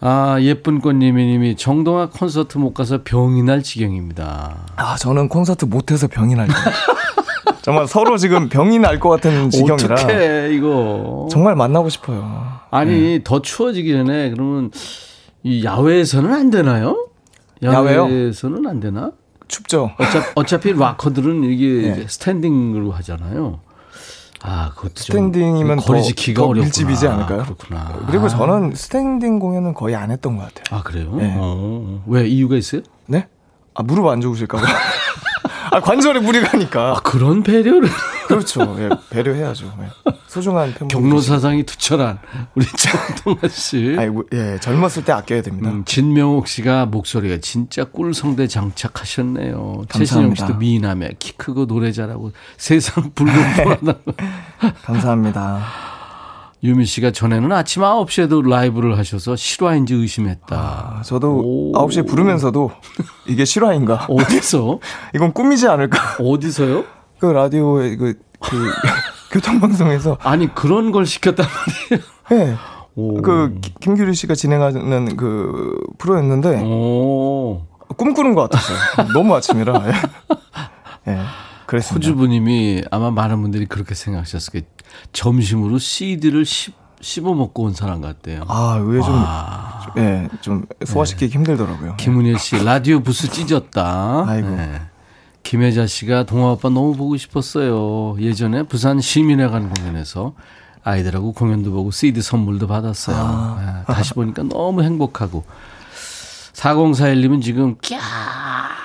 [0.00, 4.56] 아 예쁜 꽃님이님이 정동아 콘서트 못 가서 병이 날 지경입니다.
[4.76, 6.48] 아 저는 콘서트 못 해서 병이 날.
[7.62, 11.28] 정말 서로 지금 병이 날 것 같은 지경이라 어떡해 이거.
[11.30, 12.44] 정말 만나고 싶어요.
[12.70, 14.70] 아니 더 추워지기 전에 그러면
[15.42, 17.06] 이 야외에서는 안 되나요?
[17.62, 18.02] 야외요?
[18.02, 19.12] 야외에서는 안 되나?
[19.48, 19.92] 춥죠.
[19.98, 22.04] 어차피, 어차피 락커들은 이게 네.
[22.08, 23.60] 스탠딩으로 하잖아요.
[24.46, 26.64] 아, 그것도 좀 스탠딩이면 더, 거리 지키기가 더 어렵구나.
[26.64, 27.42] 밀집이지 않을까요?
[27.44, 27.98] 그렇구나.
[28.06, 28.28] 그리고 아.
[28.28, 30.78] 저는 스탠딩 공연은 거의 안 했던 것 같아요.
[30.78, 31.14] 아 그래요?
[31.16, 31.34] 네.
[31.38, 32.02] 어.
[32.06, 32.82] 왜 이유가 있어요?
[33.06, 33.26] 네?
[33.74, 34.62] 아 무릎 안 좋으실까봐.
[35.74, 36.92] 아 관절에 무리 가니까.
[36.96, 37.88] 아 그런 배려를
[38.28, 38.76] 그렇죠.
[38.78, 39.72] 예, 배려해야죠.
[39.80, 40.12] 예.
[40.28, 40.86] 소중한 팬분.
[40.88, 42.18] 경로 사상이 투철한
[42.54, 43.96] 우리 정동하 씨.
[43.98, 45.70] 아이 예, 젊었을 때 아껴야 됩니다.
[45.70, 49.84] 음, 진명옥 씨가 목소리가 진짜 꿀성대 장착하셨네요.
[49.90, 50.34] 최신영.
[50.36, 53.94] 씨도 미남에 키 크고 노래 잘하고 세상 불공평하다.
[54.84, 55.93] 감사합니다.
[56.64, 60.56] 유미 씨가 전에는 아침 9시에도 라이브를 하셔서 실화인지 의심했다.
[60.56, 61.72] 아, 저도 오.
[61.72, 62.70] 9시에 부르면서도
[63.28, 64.06] 이게 실화인가?
[64.08, 64.80] 어디서?
[65.14, 66.16] 이건 꿈이지 않을까?
[66.24, 66.84] 어디서요?
[67.18, 68.72] 그 라디오에 그, 그
[69.30, 71.46] 교통방송에서 아니 그런 걸 시켰단
[72.30, 72.50] 말이에요.
[72.52, 72.56] 예.
[72.96, 73.20] 오.
[73.20, 77.60] 그 기- 김규리 씨가 진행하는 그 프로였는데 오.
[77.98, 79.08] 꿈꾸는 것 같았어요.
[79.12, 79.82] 너무 아침이라.
[79.86, 81.12] 예.
[81.12, 81.18] 예.
[81.66, 81.94] 그랬습니다.
[82.08, 84.64] 호주부님이 아마 많은 분들이 그렇게 생각하셨을 거예요.
[85.12, 88.44] 점심으로 CD를 씹, 씹어 먹고 온 사람 같대요.
[88.48, 89.92] 아, 왜 좀, 와.
[89.96, 91.96] 예, 좀 소화시키기 힘들더라고요.
[91.96, 94.24] 김은혜 씨 라디오 부스 찢었다.
[94.26, 94.50] 아이고.
[94.50, 94.80] 네.
[95.42, 98.16] 김혜자 씨가 동아 오빠 너무 보고 싶었어요.
[98.18, 100.32] 예전에 부산 시민회관 공연에서
[100.82, 103.16] 아이들하고 공연도 보고 CD 선물도 받았어요.
[103.16, 103.84] 아.
[103.86, 105.44] 네, 다시 보니까 너무 행복하고
[106.54, 107.76] 4041님은 지금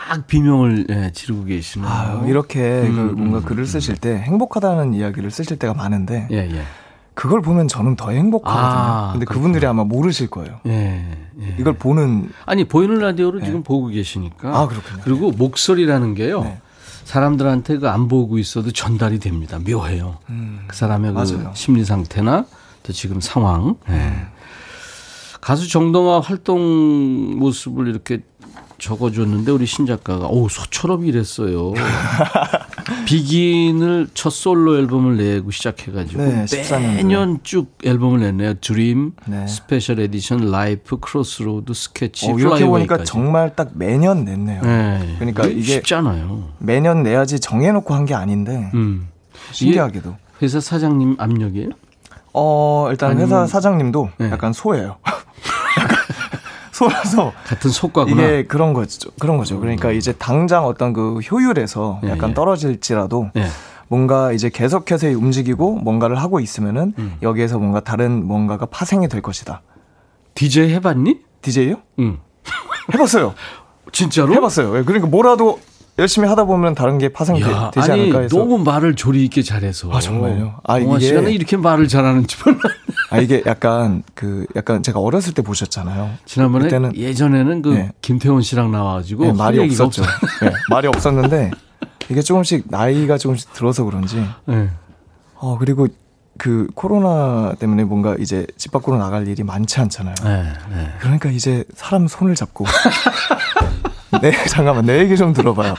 [0.10, 1.88] 깍 비명을 예, 지르고 계시네요.
[1.88, 6.28] 아, 이렇게 음, 그 음, 뭔가 음, 글을 쓰실 때 행복하다는 이야기를 쓰실 때가 많은데
[6.32, 6.64] 예, 예.
[7.14, 8.68] 그걸 보면 저는 더 행복하거든요.
[8.82, 9.42] 아, 근데 그렇구나.
[9.42, 10.62] 그분들이 아마 모르실 거예요.
[10.66, 11.06] 예,
[11.42, 11.56] 예.
[11.60, 14.50] 이걸 보는 아니 보이는 라디오로 지금 보고 계시니까.
[14.50, 14.56] 네.
[14.56, 15.02] 아, 그렇군요.
[15.04, 16.42] 그리고 목소리라는 게요.
[16.44, 16.60] 네.
[17.04, 19.60] 사람들한테 그 안 보고 있어도 전달이 됩니다.
[19.60, 20.18] 묘해요.
[20.68, 21.52] 그 사람의 그 음, 맞아요.
[21.56, 22.46] 심리 상태나
[22.84, 23.76] 또 지금 상황.
[23.90, 24.14] 예.
[25.42, 28.22] 가수 정동하 활동 모습을 이렇게
[28.80, 31.74] 적어줬는데 우리 신 작가가 오 소처럼 일했어요.
[33.06, 36.96] Begin을 첫 솔로 앨범을 내고 시작해가지고 네, 14 년도에.
[37.04, 38.56] 매년 쭉 앨범을 냈네요.
[38.56, 39.48] Dream, 네.
[39.48, 43.04] Special Edition, Life, Crossroad, 스케치, 어, 이렇게 보니까.
[43.04, 44.62] 정말 딱 매년 냈네요.
[44.62, 45.16] 네.
[45.20, 46.50] 그러니까 이게 쉽잖아요.
[46.60, 49.08] 매년 내야지 정해놓고 한 게 아닌데 음.
[49.52, 50.16] 신기하게도.
[50.42, 51.70] 회사 사장님 압력이에요?
[52.34, 54.32] 어 일단 아니면- 회사 사장님도 네.
[54.32, 54.98] 약간 소예요.
[56.80, 58.22] 소라서 같은 속과구나.
[58.22, 59.10] 이게 그런 거죠.
[59.20, 59.60] 그런 거죠.
[59.60, 62.34] 그러니까 이제 당장 어떤 그 효율에서 예, 약간 예.
[62.34, 63.48] 떨어질지라도 예.
[63.90, 67.18] 뭔가 이제 계속해서 움직이고 뭔가를 하고 있으면은 음.
[67.22, 69.62] 여기에서 뭔가 다른 뭔가가 파생이 될 것이다.
[70.36, 71.20] DJ 해봤니?
[71.42, 71.76] DJ요?
[72.00, 72.20] 응.
[72.94, 73.34] 해봤어요.
[73.92, 74.34] 진짜로?
[74.34, 74.78] 해봤어요.
[74.78, 75.60] 예, 그러니까 뭐라도
[76.00, 78.38] 열심히 하다 보면 다른 게 파생되지 않을까 해서.
[78.38, 79.92] 너무 말을 조리 있게 잘해서.
[79.94, 80.62] 아, 정말요?
[80.64, 82.60] 아, 동아 이게- 씨가 이렇게 말을 잘하는지 몰라.
[83.12, 86.12] 아 이게 약간 그 약간 제가 어렸을 때 보셨잖아요.
[86.26, 87.92] 지난번에 그때는 예전에는 그 네.
[88.02, 90.04] 김태원 씨랑 나와가지고 네, 할 말이 없었죠.
[90.42, 91.52] 네, 말이 없었는데
[92.10, 94.70] 이게 조금씩 나이가 조금씩 들어서 그런지 네.
[95.36, 95.88] 어 그리고
[96.38, 100.16] 그 코로나 때문에 뭔가 이제 집 밖으로 나갈 일이 많지 않잖아요.
[100.24, 100.88] 네, 네.
[101.00, 102.66] 그러니까 이제 사람 손을 잡고
[104.22, 105.76] 네 잠깐만 내 얘기 좀 들어봐요.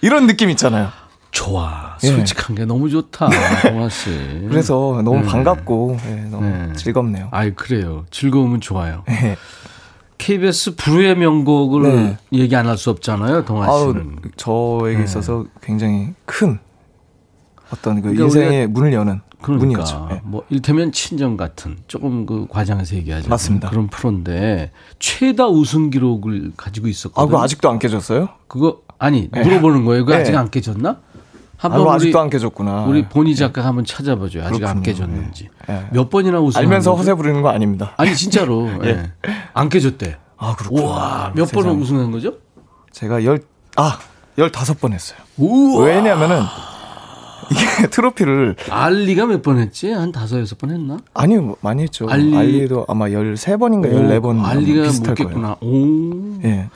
[0.00, 0.88] 이런 느낌 있잖아요.
[1.30, 1.96] 좋아.
[2.02, 2.08] 예.
[2.08, 3.28] 솔직한 게 너무 좋다.
[3.62, 4.10] 동아 씨.
[4.48, 5.26] 그래서 너무 네.
[5.26, 6.72] 반갑고 예, 너무 네.
[6.74, 7.28] 즐겁네요.
[7.30, 8.04] 아이 그래요.
[8.10, 9.04] 즐거우면 좋아요.
[9.08, 9.36] 예.
[10.18, 12.16] KBS 불후의 명곡을 네.
[12.32, 13.44] 얘기 안 할 수 없잖아요.
[13.44, 14.18] 동아 아우, 씨는.
[14.36, 15.04] 저에게 네.
[15.04, 16.58] 있어서 굉장히 큰
[17.72, 20.08] 어떤 그 그러니까 인생의 문을 여는 그러니까 문이었죠.
[20.12, 20.20] 예.
[20.24, 23.70] 뭐 일테면 친정 같은 조금 그 과장해서 얘기하자 맞습니다.
[23.70, 27.26] 그런 프로인데 최다 우승 기록을 가지고 아, 있었거든요.
[27.30, 28.28] 그거 아직도 안 깨졌어요?
[28.46, 30.04] 그거 아니 물어보는 거예요.
[30.04, 30.22] 그거 네.
[30.22, 30.90] 아직 안 깨졌나?
[30.90, 30.96] 아,
[31.56, 32.84] 한번 그거 우리 아직도 안 깨졌구나.
[32.84, 34.42] 우리 본희 작가 한번 찾아봐줘요.
[34.44, 34.82] 아직 안 그렇군요.
[34.82, 35.48] 깨졌는지.
[35.70, 35.86] 예.
[35.92, 36.60] 몇 번이나 우승?
[36.60, 37.94] 알면서 허세 부리는 거 아닙니다.
[37.96, 39.12] 아니 진짜로 예.
[39.54, 40.18] 안 깨졌대.
[40.36, 40.82] 아, 그렇구나.
[40.86, 41.70] 와, 몇 번을.
[41.70, 42.34] 우승한 거죠?
[42.90, 43.40] 제가 열,
[43.76, 43.98] 아,
[44.36, 45.18] 열다섯 번 했어요.
[45.38, 45.84] 우와.
[45.84, 46.42] 왜냐면은,
[47.50, 49.90] 이게 트로피를, 알리가 몇 번 했지?
[49.90, 50.98] 한 다섯 여섯 번 했나?
[51.14, 52.06] 아니, 뭐 많이 했죠.
[52.08, 52.68] 알리-.
[52.68, 54.44] 도 아마 13번인가 14번.
[54.44, 54.88] 알리가.
[55.08, 55.56] 묻겠구나.
[55.60, 56.40] 오.
[56.44, 56.68] 예.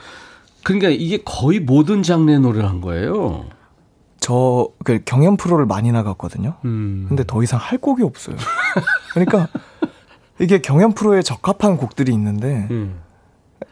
[0.63, 3.45] 그러니까 이게 거의 모든 장르의 노래를 한 거예요.
[4.19, 6.55] 저, 그 경연 프로를 많이 나갔거든요.
[6.65, 7.05] 음.
[7.07, 8.35] 근데 더 이상 할 곡이 없어요.
[9.13, 9.47] 그러니까,
[10.39, 12.95] 이게 경연 프로에 적합한 곡들이 있는데, 음.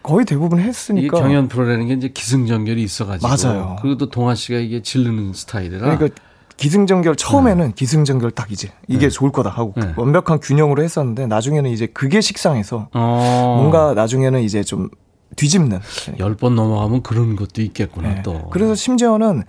[0.01, 1.19] 거의 대부분 했으니까.
[1.19, 3.27] 경연 프로라는 게 이제 기승전결이 있어가지고.
[3.27, 3.75] 맞아요.
[3.81, 5.79] 그리고 또 동아 씨가 이게 지르는 스타일이라.
[5.97, 6.21] 그러니까
[6.57, 9.09] 기승전결 처음에는 기승전결 딱 이제 이게 네.
[9.09, 9.93] 좋을 거다 하고 네.
[9.97, 13.55] 완벽한 균형으로 했었는데 나중에는 이제 그게 식상해서 어.
[13.57, 14.89] 뭔가 나중에는 이제 좀
[15.35, 15.79] 뒤집는.
[16.07, 16.15] 네.
[16.19, 18.21] 열번 넘어가면 그런 것도 있겠구나 네.
[18.23, 18.49] 또.
[18.49, 19.43] 그래서 심지어는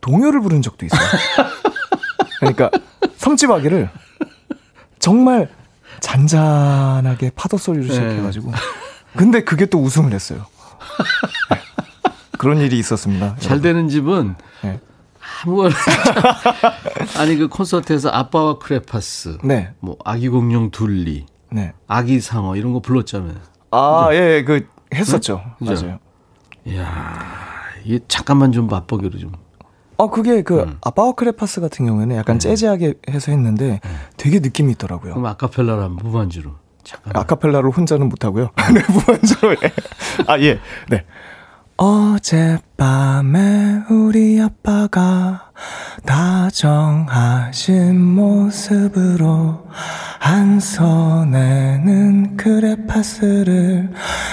[0.00, 1.00] 동요를 부른 적도 있어요.
[2.40, 2.70] 그러니까
[3.16, 3.88] 섬지박이를
[4.98, 5.48] 정말
[6.00, 7.94] 잔잔하게 파도 소리로 네.
[7.94, 8.52] 시작해가지고
[9.16, 10.44] 근데 그게 또 우승을 했어요.
[11.50, 11.58] 네.
[12.38, 13.36] 그런 일이 있었습니다.
[13.38, 14.80] 잘 되는 집은 네.
[15.44, 15.74] 아무거나
[17.18, 21.72] 아니 그 콘서트에서 아빠와 크레파스, 네, 뭐 아기 공룡 둘리, 네.
[21.86, 23.34] 아기 상어 이런 거 불렀잖아요.
[23.70, 25.42] 아, 예, 예, 그 했었죠.
[25.58, 25.86] 그죠?
[25.86, 25.98] 맞아요.
[26.66, 27.18] 이야,
[27.84, 29.32] 이게 잠깐만 좀 맛보기로 좀.
[29.96, 30.78] 어, 그게 그 음.
[30.82, 33.80] 아빠와 크레파스 같은 경우에는 약간 재즈하게 해서 했는데
[34.16, 35.12] 되게 느낌이 있더라고요.
[35.14, 36.52] 그럼 아카펠라로 한번 무반주로.
[36.82, 37.12] 잠깐.
[37.16, 38.50] 아카펠라로 혼자는 못 하고요.
[38.74, 39.52] 네, 무반주로.
[39.52, 39.72] 예.
[40.26, 40.58] 아, 예.
[40.88, 41.04] 네.
[42.62, 43.40] 어젯밤에
[43.90, 45.50] 우리 아빠가
[46.06, 49.66] 다정하신 모습으로
[50.20, 53.90] 한 손에는 크레파스를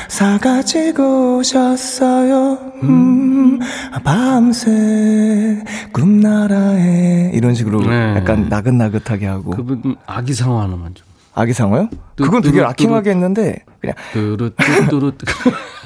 [0.08, 2.58] 사가지고 오셨어요.
[2.84, 3.60] 음,
[4.04, 5.64] 밤새
[5.94, 8.16] 꿈나라에 이런 식으로 네.
[8.18, 11.06] 약간 나긋나긋하게 하고 그분 아기 상어 하나만 좀.
[11.36, 11.90] 아기 상어요?
[12.16, 15.14] 뚜- 그건 되게 락킹하게 했는데 그냥 뚜루뚜뚜루.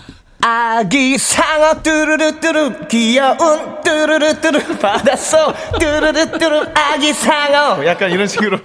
[0.45, 8.59] 아기 상어 뚜루루 뚜루 귀여운 뚜루루 뚜루 받았어 뚜루루 뚜루 아기 상어 약간 이런 식으로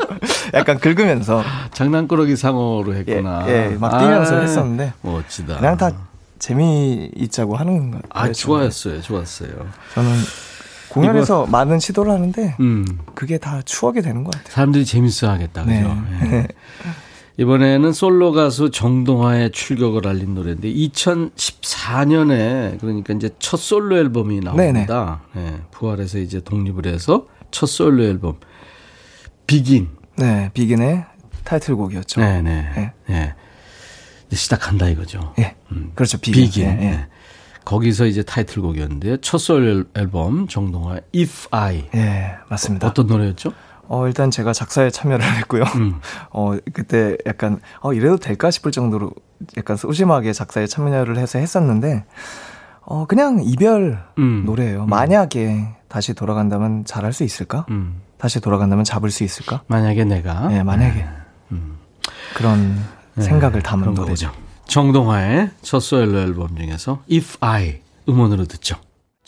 [0.55, 3.45] 약간 긁으면서 장난꾸러기 상어로 했구나.
[3.47, 5.59] 예, 예, 막 뛰면서 아, 했었는데 멋지다.
[5.59, 5.93] 그냥 다
[6.41, 8.03] 재미 있자고 하는 거예요.
[8.11, 9.01] 아, 좋아했어요.
[9.01, 9.51] 좋았어요.
[9.95, 10.11] 저는
[10.89, 12.85] 공연에서 많은 시도를 하는데 음.
[13.15, 14.53] 그게 다 추억이 되는 것 같아요.
[14.53, 15.63] 사람들이 재밌어 하겠다.
[15.63, 15.73] 그죠?
[15.75, 16.29] 네.
[16.33, 16.49] 예.
[17.39, 25.23] 이번에는 솔로 가수 정동화의 출격을 알린 노래인데 2014년에 그러니까 이제 첫 솔로 앨범이 나옵니다.
[25.37, 28.35] 예, 부활해서 이제 독립을 해서 첫 솔로 앨범
[29.47, 29.91] 비긴.
[30.17, 31.05] 네, 비긴의
[31.45, 32.21] 타이틀곡이었죠.
[32.21, 32.69] 네, 네.
[32.77, 32.93] 예.
[33.15, 33.35] 예.
[34.27, 35.33] 이제 시작한다 이거죠.
[35.39, 35.55] 예.
[35.71, 35.93] 음.
[35.95, 36.19] 그렇죠.
[36.19, 36.45] 비긴.
[36.45, 36.65] 비긴.
[36.65, 36.85] 예, 예.
[36.87, 37.07] 예.
[37.65, 42.89] 거기서 이제 타이틀곡이었는데 첫 솔로 앨범 정동화 If I 예, 맞습니다.
[42.89, 43.53] 어떤 노래였죠?
[43.89, 45.65] 어, 일단 제가 작사에 참여를 했고요.
[45.77, 46.01] 음.
[46.31, 49.11] 어, 그때 약간, 어, 이래도 될까 싶을 정도로
[49.57, 52.05] 약간 소심하게 작사에 참여를 해서 했었는데,
[52.83, 54.45] 어, 그냥 이별 음.
[54.47, 54.87] 노래예요.
[54.87, 57.67] 만약에 다시 돌아간다면 잘할 수 있을까?
[57.71, 58.01] 음.
[58.19, 59.63] 다시 돌아간다면 잡을 수 있을까?
[59.69, 61.07] 만약에 내가 예, 만약에.
[62.35, 62.77] 그런
[63.15, 64.29] 네, 생각을 담은 노래죠.
[64.29, 64.33] 거죠.
[64.67, 68.77] 정동하의 첫 솔로 앨범 중에서 If I 음원으로 듣죠.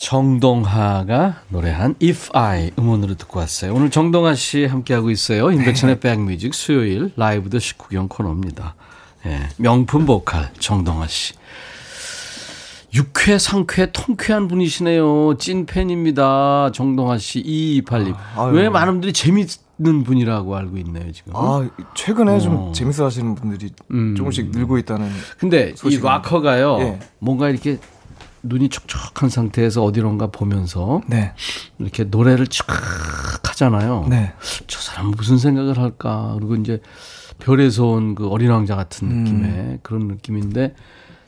[0.01, 3.71] 정동하가 노래한 If I 음원으로 듣고 왔어요.
[3.75, 5.51] 오늘 정동하 씨 함께하고 있어요.
[5.51, 8.73] 인백션의 백뮤직 수요일 라이브 더 식후경 코너입니다.
[9.27, 11.35] 예, 명품 보컬 정동하 씨.
[12.95, 15.35] 육회, 상쾌, 통쾌한 분이시네요.
[15.37, 16.71] 찐 팬입니다.
[16.73, 18.15] 정동하 씨, 2228님.
[18.35, 18.53] 아유.
[18.53, 21.33] 왜 많은 분들이 재밌는 분이라고 알고 있네요, 지금.
[21.35, 22.39] 아, 최근에 어.
[22.39, 24.15] 좀 재밌어 하시는 분들이 음.
[24.17, 25.09] 조금씩 늘고 있다는.
[25.37, 26.15] 근데 이 소식입니다.
[26.15, 26.77] 락커가요.
[26.79, 26.99] 예.
[27.19, 27.77] 뭔가 이렇게
[28.43, 31.33] 눈이 촉촉한 상태에서 어디론가 보면서 네.
[31.79, 32.65] 이렇게 노래를 촥
[33.47, 34.07] 하잖아요.
[34.09, 34.33] 네.
[34.67, 36.33] 저 사람 무슨 생각을 할까?
[36.37, 36.81] 그리고 이제
[37.39, 39.23] 별에서 온 그 어린 왕자 같은 음.
[39.23, 40.73] 느낌의 그런 느낌인데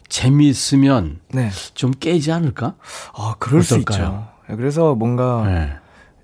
[0.10, 1.50] 재미있으면 네.
[1.74, 2.76] 좀 깨지 않을까?
[3.16, 4.28] 아, 그럴 수 어떨까요?
[4.48, 4.56] 있죠.
[4.58, 5.74] 그래서 뭔가 네.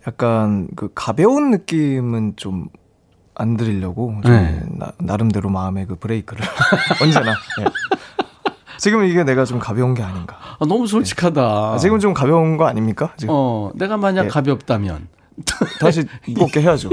[0.08, 2.70] 약간 그 가벼운 느낌은 좀
[3.42, 4.62] 안 드리려고 좀 네.
[4.68, 6.44] 나, 나름대로 마음의 그 브레이크를
[7.02, 7.66] 언제나 예.
[8.80, 10.38] 지금 이게 내가 좀 가벼운 게 아닌가.
[10.58, 11.42] 아, 너무 솔직하다.
[11.42, 13.14] 아, 지금 좀 가벼운 거 아닙니까?
[13.18, 14.28] 지금 어, 내가 만약 예.
[14.30, 15.10] 가볍다면
[15.80, 16.90] 다시 무겁게 해야죠.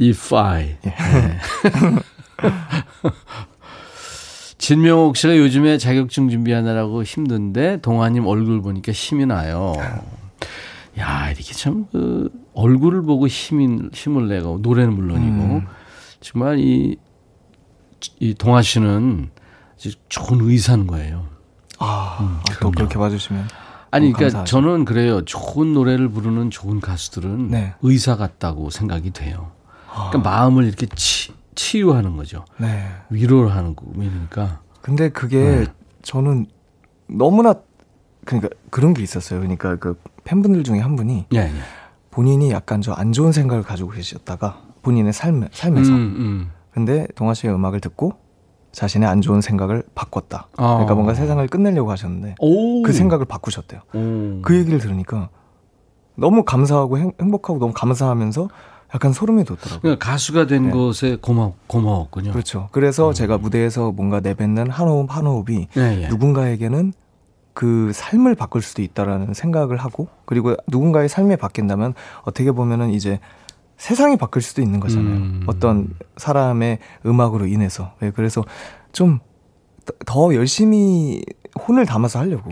[0.00, 0.78] if I.
[0.84, 0.88] 예.
[0.88, 1.38] 네.
[4.56, 9.74] 진명옥 씨가 요즘에 자격증 준비하느라고 힘든데 동아님 얼굴 보니까 힘이 나요.
[10.98, 15.66] 야, 이렇게 참, 그, 얼굴을 보고 힘이, 힘을 내고, 노래는 물론이고, 음.
[16.20, 16.96] 정말 이,
[18.18, 19.30] 이 동아 씨는
[20.08, 21.26] 좋은 의사인 거예요.
[21.78, 23.48] 아, 아, 또 그렇게 봐주시면.
[23.90, 24.50] 아니, 그러니까 감사하죠.
[24.50, 25.24] 저는 그래요.
[25.24, 27.74] 좋은 노래를 부르는 좋은 가수들은 네.
[27.82, 29.52] 의사 같다고 생각이 돼요.
[29.90, 32.44] 그러니까 마음을 이렇게 치, 치유하는 거죠.
[32.58, 32.84] 네.
[33.08, 34.60] 위로를 하는 거니까.
[34.82, 35.66] 근데 그게 네.
[36.02, 36.46] 저는
[37.08, 37.54] 너무나
[38.24, 39.40] 그러니까 그런 게 있었어요.
[39.40, 41.52] 그러니까 그 팬분들 중에 한 분이 예, 예.
[42.10, 46.50] 본인이 약간 저 안 좋은 생각을 가지고 계셨다가 본인의 삶 삶에서 음, 음.
[46.70, 48.12] 근데 동아 씨의 음악을 듣고
[48.72, 50.48] 자신의 안 좋은 생각을 바꿨다.
[50.56, 50.72] 아.
[50.74, 52.82] 그러니까 뭔가 세상을 끝내려고 하셨는데 오.
[52.82, 53.80] 그 생각을 바꾸셨대요.
[53.94, 54.42] 오.
[54.42, 55.30] 그 얘기를 들으니까
[56.14, 58.48] 너무 감사하고 행, 행복하고 너무 감사하면서
[58.94, 59.80] 약간 소름이 돋더라고요.
[59.80, 60.70] 그러니까 가수가 된 네.
[60.70, 62.32] 것에 고마, 고마웠군요.
[62.32, 62.68] 그렇죠.
[62.72, 66.08] 그래서 제가 무대에서 뭔가 내뱉는 한 호흡 한 호흡이 예, 예.
[66.08, 66.92] 누군가에게는
[67.52, 73.18] 그 삶을 바꿀 수도 있다라는 생각을 하고 그리고 누군가의 삶이 바뀐다면 어떻게 보면은 이제
[73.78, 75.14] 세상이 바뀔 수도 있는 거잖아요.
[75.14, 75.44] 음.
[75.46, 77.94] 어떤 사람의 음악으로 인해서.
[78.00, 78.44] 네, 그래서
[78.92, 79.20] 좀
[80.04, 81.22] 더 열심히
[81.66, 82.50] 혼을 담아서 하려고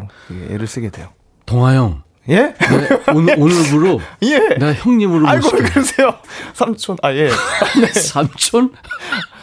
[0.48, 1.08] 애를 쓰게 돼요.
[1.44, 2.02] 동아 형.
[2.30, 2.54] 예?
[2.54, 4.38] 네, 오늘, 오늘부로 예.
[4.56, 5.60] 내가 형님으로 아이고 왜.
[5.68, 6.14] 그러세요?
[6.54, 7.28] 삼촌 아 예.
[7.92, 8.72] 삼촌?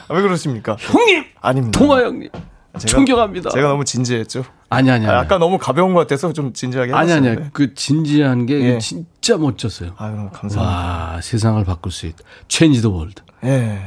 [0.08, 0.76] 아, 왜 그러십니까?
[0.80, 1.24] 형님!
[1.40, 1.80] 아닙니다.
[1.80, 2.30] 동아 형님.
[2.74, 3.52] 제가- 존경합니다.
[3.52, 4.44] 제가 너무 진지했죠.
[4.74, 5.16] 아니, 아니, 아니.
[5.16, 7.12] 아, 아까 너무 가벼운 것 같아서 좀 진지하게 아니.
[7.14, 7.52] 아니.
[7.54, 8.80] 그 진지한 게 예.
[8.80, 9.92] 진짜 멋졌어요.
[9.98, 10.62] 아유 감사합니다.
[10.62, 12.24] 와, 세상을 바꿀 수 있다.
[12.50, 13.22] Change the world.
[13.44, 13.80] 예.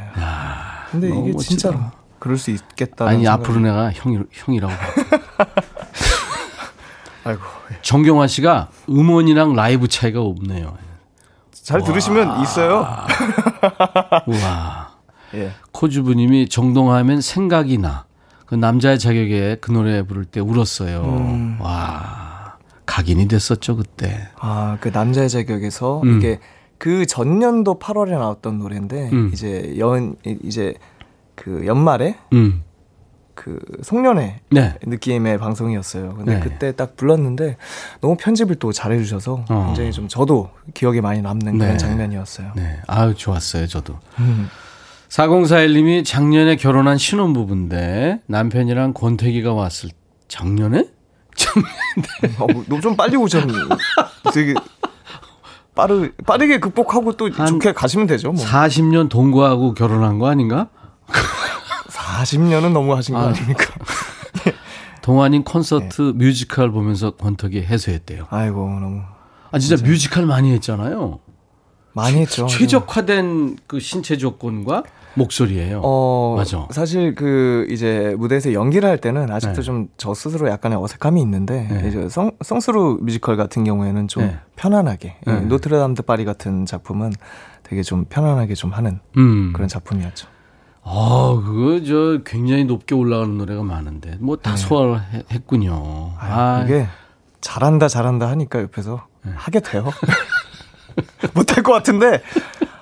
[0.91, 1.49] 근데 너무 이게 멋지다.
[1.49, 1.81] 진짜로
[2.19, 3.07] 그럴 수 있겠다.
[3.07, 4.73] 아니, 앞으로 내가 형이, 형이라고.
[4.73, 5.47] 봐.
[7.25, 7.79] 아이고 예.
[7.83, 10.77] 정경화 씨가 음원이랑 라이브 차이가 없네요.
[11.53, 12.87] 잘 들으시면 있어요.
[14.27, 14.91] 우와.
[15.35, 15.51] 예.
[15.73, 18.06] 코주부님이 정동하면 생각이 나.
[18.47, 21.03] 그 남자의 자격에 그 노래 부를 때 울었어요.
[21.03, 21.59] 음.
[21.61, 22.57] 와.
[22.87, 24.29] 각인이 됐었죠, 그때.
[24.39, 26.17] 아 그 남자의 자격에서 음.
[26.19, 26.39] 이게
[26.79, 29.31] 그 전년도 8월에 나왔던 노래인데 음.
[29.33, 30.75] 이제 연 이제
[31.35, 32.63] 그 연말에 음.
[33.35, 34.75] 그 송년회 네.
[34.83, 36.15] 느낌의 방송이었어요.
[36.15, 36.41] 근데 네.
[36.41, 37.57] 그때 딱 불렀는데
[38.01, 39.65] 너무 편집을 또 잘해주셔서 어.
[39.67, 41.65] 굉장히 좀 저도 기억에 많이 남는 네.
[41.65, 42.53] 그런 장면이었어요.
[42.57, 42.81] 네.
[42.87, 43.99] 아유, 좋았어요, 저도.
[45.07, 45.09] 음.
[45.09, 49.91] 4041님이 작년에 결혼한 신혼부부인데 남편이랑 권태기가 왔을
[50.29, 50.89] 작년에?
[52.39, 53.53] 어, 너무 좀 빨리 오셨네.
[54.33, 54.55] 되게
[55.75, 58.33] 빠르 빠르게 극복하고 또한 좋게 가시면 되죠.
[58.33, 58.45] 뭐.
[58.45, 60.69] 40년 동거하고 결혼한 거 아닌가?
[61.89, 63.29] 40년은 너무 하신 거 아.
[63.29, 63.33] 아.
[63.33, 63.75] 닙니까
[65.03, 68.27] 동안인 콘서트 뮤지컬 보면서 권태기 해소했대요.
[68.31, 69.03] 아이고 너무
[69.53, 71.21] 아, 진짜 뮤지컬 많이 했잖아요.
[71.97, 72.47] 많이 했죠.
[72.47, 74.85] 최적화된 그 신체 조건과
[75.15, 75.81] 목소리예요.
[75.83, 76.69] 어, 맞아.
[76.71, 79.63] 사실 그 이제 무대에서 연기를 할 때는 아직도 네.
[79.63, 81.89] 좀저 스스로 약간의 어색함이 있는데 네.
[81.89, 84.37] 이제 sung sung-through 뮤지컬 같은 경우에는 좀 네.
[84.57, 85.41] 편안하게 예, 네.
[85.41, 87.15] 노트르담 드 파리 같은 작품은
[87.63, 89.53] 되게 좀 편안하게 좀 하는 음.
[89.55, 90.29] 그런 작품이었죠.
[90.89, 95.71] 아, 그거 저 굉장히 높게 올라가는 노래가 많은데 뭐 다 소화했군요.
[95.73, 96.15] 네.
[96.21, 96.87] 아, 그게
[97.41, 99.33] 잘한다 잘한다 하니까 옆에서 네.
[99.35, 99.87] 하게 돼요.
[101.35, 102.23] 못할 것 같은데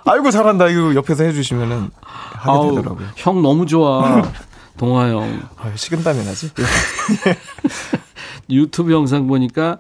[0.04, 3.08] 아이고 잘한다 이거 옆에서 해주시면은 하게 아우, 되더라고요.
[3.16, 4.22] 형 너무 좋아.
[4.76, 5.40] 동아 형.
[5.56, 6.50] 아유, 식은땀이 나지.
[8.50, 9.78] 유튜브 영상 보니까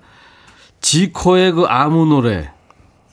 [0.80, 2.50] 지코의 그 아무 노래.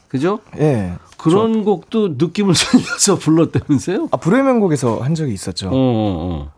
[0.08, 0.40] 그죠?
[0.60, 0.94] 예.
[1.18, 4.10] 그런 곡도 느낌을 살려서 불렀다면서요?
[4.12, 5.68] 아 명곡에서 한 적이 있었죠.
[5.70, 6.52] 어, 어, 어.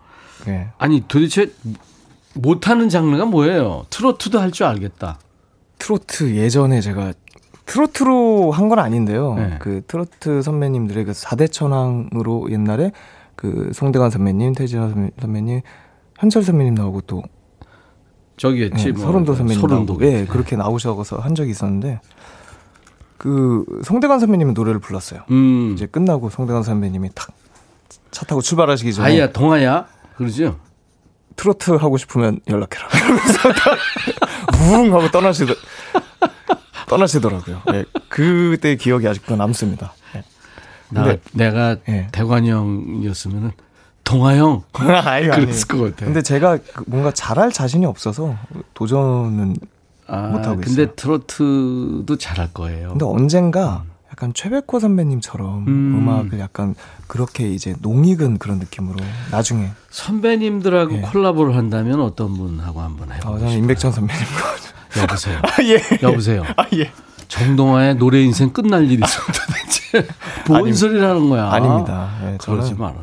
[0.47, 0.70] 예.
[0.78, 1.51] 아니 도대체
[2.34, 3.86] 못하는 장르가 뭐예요?
[3.89, 5.20] 트로트도 할 줄 알겠다.
[5.80, 7.14] 트로트 예전에 제가
[7.66, 9.36] 트로트로 한 건 아닌데요.
[9.36, 9.55] 네.
[9.59, 12.91] 그 트로트 선배님들의 그 4대 천왕으로 옛날에
[13.36, 15.61] 그 송대관 선배님, 태진아 선배- 선배님,
[16.20, 17.24] 현철 선배님 나오고 또
[18.38, 18.88] 저기였지.
[18.88, 19.05] 예, 뭐.
[19.05, 19.97] 서른도 선배님 서른도.
[20.01, 21.99] 예, 그렇게 나오셔서 한 적이 있었는데
[23.18, 25.22] 그 송대관 선배님은 노래를 불렀어요.
[25.32, 25.72] 음.
[25.74, 27.30] 이제 끝나고 송대관 선배님이 탁
[28.11, 29.88] 차 타고 출발하시기 전에 아야 동아야
[30.18, 30.59] 그러죠?
[31.36, 32.88] 트로트 하고 싶으면 연락해라.
[32.93, 33.49] 이러면서
[34.84, 35.53] 웅 하고 떠나시더
[36.88, 37.62] 떠나시더라고요.
[37.74, 39.94] 예, 그때 기억이 아직도 남습니다.
[40.16, 40.24] 예.
[40.90, 42.08] 나, 근데- 내가 예.
[42.12, 43.52] 대관이 형이었으면은
[44.04, 45.28] 동아 형 아니.
[45.30, 46.06] 그랬을 것 같아.
[46.06, 48.36] 근데 제가 그 뭔가 잘할 자신이 없어서
[48.74, 49.56] 도전은
[50.08, 50.96] 아, 못 하고 근데 있어요.
[50.96, 52.90] 트로트도 잘할 거예요.
[52.90, 55.68] 근데 언젠가 약간 최백호 선배님처럼 음.
[55.68, 56.10] 음.
[56.10, 56.76] 악을 약간
[57.08, 58.98] 그렇게 이제 농익은 그런 느낌으로
[59.32, 61.02] 나중에 선배님들하고 예.
[61.02, 63.58] 콜라보를 한다면 어떤 분하고 한번 어, 해보고 저는 싶어요?
[63.60, 64.56] 임백천 선배님과
[65.02, 65.39] 여보세요.
[65.44, 65.82] 아, 예.
[66.02, 66.44] 여보세요.
[66.58, 66.91] 아, 예.
[67.28, 70.08] 정동화의 노래 인생 끝날 일이 있어 도대체
[70.48, 70.78] 뭔 아닙니다.
[70.78, 71.52] 소리라는 거야?
[71.52, 72.12] 아닙니다.
[72.26, 72.96] 예, 그러지 마라.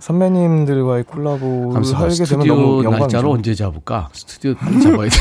[0.00, 1.96] 선배님들과의 콜라보를 감사.
[1.98, 3.30] 하게 되면 스튜디오 너무 날짜를 영광이죠.
[3.30, 4.08] 언제 잡을까?
[4.12, 5.16] 스튜디오 빨리 잡아야 돼.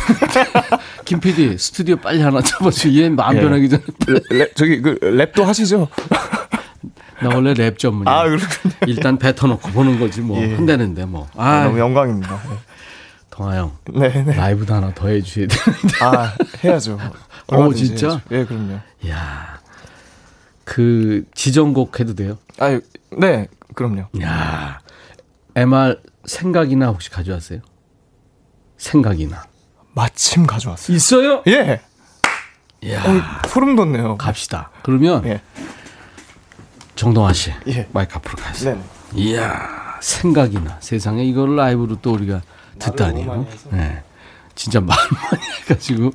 [1.05, 2.89] 김 PD 스튜디오 빨리 하나 잡아줘.
[2.93, 3.41] 얘 마음 예.
[3.41, 3.83] 변하기 전에.
[4.31, 5.89] 랩, 저기 그 랩도 하시죠?
[7.21, 8.13] 나 원래 랩 전문이야.
[8.13, 8.23] 아.
[8.87, 10.55] 일단 뱉어놓고 보는 거지 뭐 예.
[10.55, 11.27] 한다는데 뭐.
[11.35, 12.39] 아, 아, 너무 영광입니다.
[13.39, 14.35] 동아 형 네, 네.
[14.35, 16.03] 라이브도 하나 더 해줘야 되는데.
[16.03, 16.99] 아, 해야죠.
[17.47, 18.09] 어, 진짜?
[18.09, 18.21] 해야죠.
[18.31, 18.79] 예, 그럼요.
[19.07, 19.61] 야,
[20.65, 22.37] 그 지정곡 해도 돼요?
[22.59, 22.77] 아,
[23.17, 24.07] 네, 그럼요.
[24.21, 24.79] 야,
[25.55, 27.61] MR 생각이나 혹시 가져왔어요?
[28.77, 29.45] 생각이나
[29.93, 30.97] 마침 가져왔어요.
[30.97, 31.41] 있어요?
[31.47, 31.79] 예.
[32.91, 34.17] 야, 어, 소름 돋네요.
[34.17, 34.69] 갑시다.
[34.83, 35.41] 그러면 예.
[36.95, 37.87] 정동아 씨, 예.
[37.93, 38.75] 마이크 앞으로 가세요.
[38.75, 38.83] 네.
[39.21, 42.41] 이야, 생각이나 세상에 이걸 라이브로 또 우리가
[43.25, 43.69] 많이 해서.
[43.71, 44.03] 네.
[44.55, 44.97] 진짜 말
[45.31, 46.11] 많이 해가지고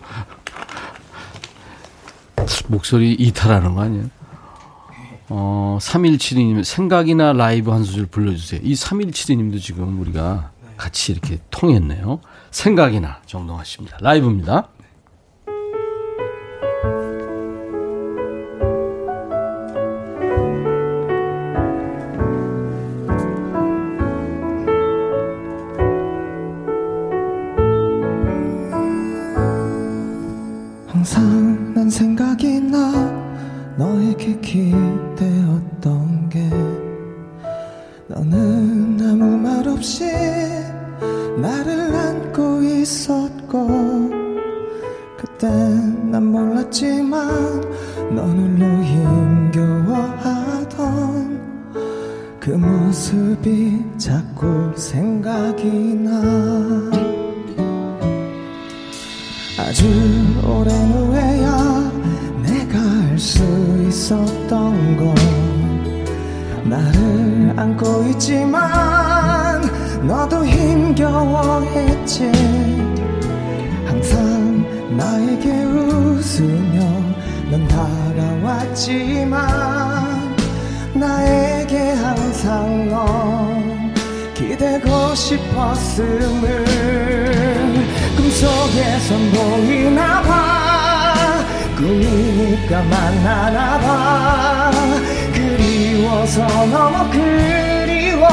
[2.68, 4.10] 목소리 이탈하는 거 아니에요?
[5.30, 8.60] 어, 3172님, 생각이나 라이브 한 소절 불러주세요.
[8.62, 12.20] 이 3172님도 지금 우리가 같이 이렇게 통했네요.
[12.50, 13.98] 생각이나 정동아 씨입니다.
[14.00, 14.68] 라이브입니다.
[55.64, 56.10] 생각이 나.
[59.58, 59.86] 아주
[60.46, 61.90] 오랜 후에야
[62.42, 62.78] 내가
[63.10, 63.42] 알 수
[63.88, 65.14] 있었던 건
[66.64, 69.62] 나를 안고 있지만
[70.06, 72.30] 너도 힘겨워했지.
[73.86, 76.80] 항상 나에게 웃으며
[77.50, 79.40] 넌 다가왔지만
[80.94, 83.53] 나에게 항상 넌
[84.74, 86.64] 기대고 싶었음을
[88.16, 91.44] 꿈속에선 보이나 봐.
[91.76, 94.70] 꿈이니까 만나나 봐.
[95.32, 98.28] 그리워서 너무 그리워.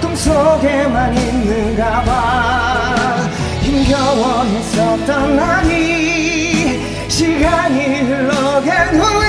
[0.00, 3.16] 꿈속에만 있는가 봐.
[3.62, 9.21] 힘겨워했었던 날이 시간이 흘러간 후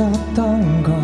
[0.00, 1.02] 있었던 건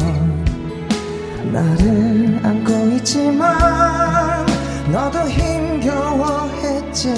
[1.53, 4.47] 나를 안고 있지만
[4.91, 7.13] 너도 힘겨워했지.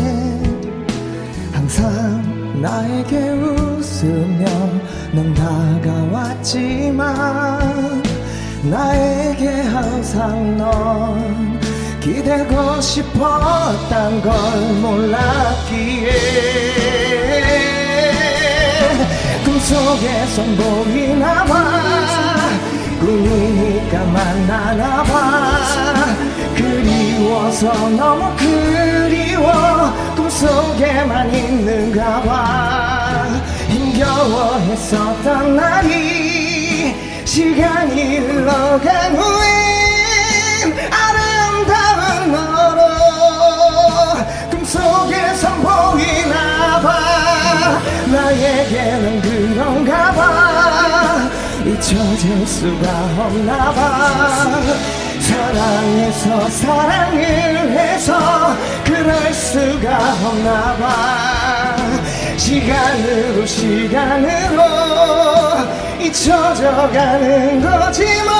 [1.53, 4.45] 항상 나에게 웃으며
[5.13, 5.33] 넌
[5.83, 6.99] 다가왔지만
[8.65, 11.61] 나에게 항상 넌
[12.01, 14.33] 기대고 싶었단 걸
[14.83, 16.09] 몰랐기에.
[17.19, 17.28] 꿈
[19.69, 21.55] 속에선 보이나 봐
[22.99, 25.59] 꿈이니까 만나나 봐.
[26.57, 33.27] 그리워서 너무 그리워 꿈속에만 있는가 봐.
[33.69, 36.95] 힘겨워했었던 날이
[37.27, 42.81] 시간이 흘러간 후엔 아름다운 너로
[44.51, 47.79] 꿈속에선 보이나 봐
[48.11, 49.38] 나에게는 그
[49.79, 51.31] 런가 봐.
[51.65, 54.51] 잊혀질 수가 없나 봐.
[55.21, 61.77] 사랑해서 사랑을 해서 그럴 수가 없나 봐.
[62.37, 64.63] 시간으로 시간으로
[66.01, 68.38] 잊혀져 가는 거지만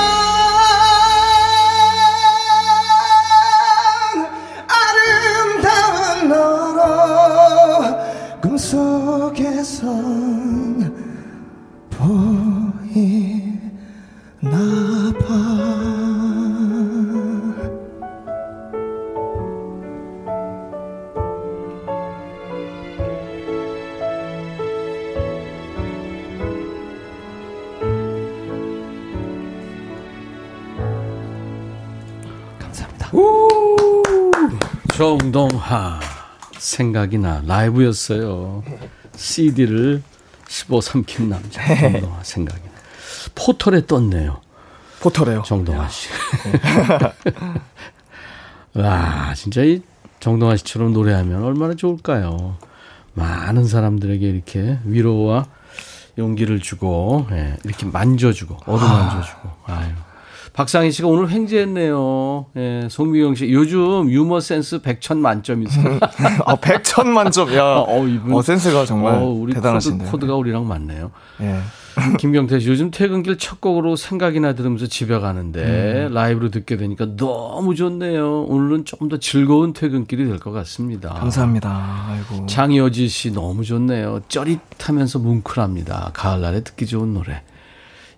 [35.69, 35.99] 정동하
[36.57, 38.63] 생각이 나 라이브였어요.
[39.15, 40.01] CD를
[40.47, 42.71] 15 삼킨 남자 정동하 생각이 나.
[43.35, 44.41] 포털에 떴네요.
[44.99, 45.43] 포털에요.
[45.45, 46.09] 정동아 씨.
[48.73, 49.81] 와, 진짜 이
[50.19, 52.57] 정동아 씨처럼 노래하면 얼마나 좋을까요?
[53.13, 55.45] 많은 사람들에게 이렇게 위로와
[56.17, 59.91] 용기를 주고, 예, 이렇게 만져주고, 어루만져주고, 아유.
[60.59, 62.47] 박상희 씨가 오늘 횡재했네요.
[62.57, 63.49] 예, 송미경 씨.
[63.49, 65.99] 요즘 유머 센스 100천 만점이세요.
[66.45, 67.53] 아, 백천 만점.
[67.55, 67.63] 야.
[67.87, 68.33] 어, 이분.
[68.33, 70.11] 어, 센스가 정말 어, 우리 대단하신데요.
[70.11, 71.11] 코드, 가 우리랑 맞네요.
[71.39, 71.59] 예.
[72.19, 76.13] 김경태 씨 요즘 퇴근길 첫 곡으로 생각이나 들으면서 집에 가는데 음.
[76.13, 78.41] 라이브로 듣게 되니까 너무 좋네요.
[78.43, 81.13] 오늘은 조금 더 즐거운 퇴근길이 될 것 같습니다.
[81.13, 82.05] 감사합니다.
[82.09, 82.45] 아이고.
[82.47, 84.19] 장여지 씨 너무 좋네요.
[84.27, 86.11] 쩌릿하면서 뭉클합니다.
[86.13, 87.43] 가을날에 듣기 좋은 노래.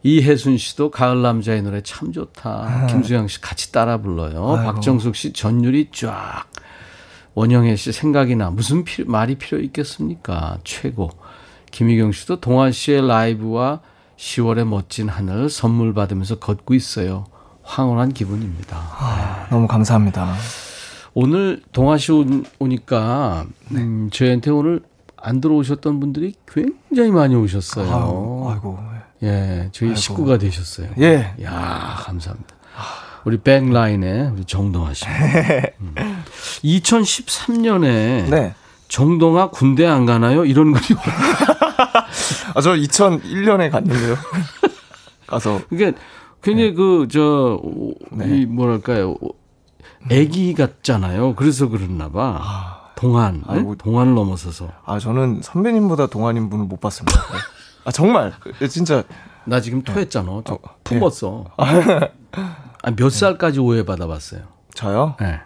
[0.04, 2.88] 이혜순 씨도 가을 남자의 노래 참 좋다.
[2.90, 4.56] 김수영 씨 같이 따라 불러요.
[4.58, 4.74] 아이고.
[4.74, 6.46] 박정숙 씨 전율이 쫙.
[7.34, 10.58] 원영애 씨 생각이 나 무슨 피- 말이 필요 있겠습니까?
[10.64, 11.10] 최고.
[11.72, 13.80] 김희경 씨도 동환 씨의 라이브와
[14.18, 17.26] 10월의 멋진 하늘 선물 받으면서 걷고 있어요.
[17.64, 18.78] 황홀한 기분입니다.
[18.78, 20.34] 아, 너무 감사합니다.
[21.14, 22.26] 오늘 동아 씨 오-
[22.60, 24.82] 오니까 음, 저희한테 오늘
[25.16, 27.86] 안 들어오셨던 분들이 굉장히 많이 오셨어요.
[27.86, 28.50] 아이고.
[28.52, 28.80] 아이고.
[29.24, 30.00] 예, 저희 아이고.
[30.00, 30.90] 식구가 되셨어요.
[31.00, 31.34] 예.
[31.44, 32.56] 야, 감사합니다.
[33.24, 35.06] 우리 백라인의 우리 정동아 씨.
[35.80, 35.96] 음.
[36.64, 38.56] 2013년에 네.
[38.88, 40.44] 정동아 군대 안 가나요?
[40.44, 41.00] 이런 글이
[42.56, 44.16] 아, 저 2001년에 갔는데요.
[45.28, 45.94] 가서 그게
[46.42, 47.62] 굉장히 그저
[48.12, 48.40] 네.
[48.40, 49.16] 이 뭐랄까요?
[50.10, 51.36] 애기 같잖아요.
[51.36, 52.92] 그래서 그랬나 봐.
[52.96, 53.54] 동안, 네?
[53.56, 53.76] 아이고.
[53.76, 54.70] 동안을 넘어서서.
[54.84, 57.20] 아 저는 선배님보다 동안인 분을 못 봤습니다.
[57.84, 57.90] 네.
[57.90, 58.34] 아 정말
[58.70, 59.04] 진짜
[59.46, 60.42] 나 지금 토했잖아.
[60.46, 61.46] 저 어, 품었어.
[61.58, 64.42] 아, 몇 살까지 오해 받아 봤어요?
[64.74, 65.16] 저요.
[65.20, 65.40] 네.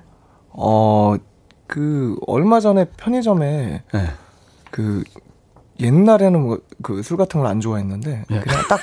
[0.51, 4.09] 어그 얼마 전에 편의점에 네.
[4.71, 5.03] 그
[5.79, 8.39] 옛날에는 뭐 그 술 같은 걸 안 좋아했는데 예.
[8.39, 8.79] 그냥 딱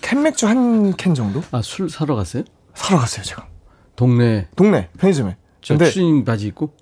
[0.00, 2.42] 캔맥주 한 캔 정도 아, 술 사러 갔어요?
[2.74, 3.46] 사러 갔어요 제가
[3.94, 5.36] 동네 동네 편의점에.
[5.60, 6.72] 저 근데 추리닝 바지 입고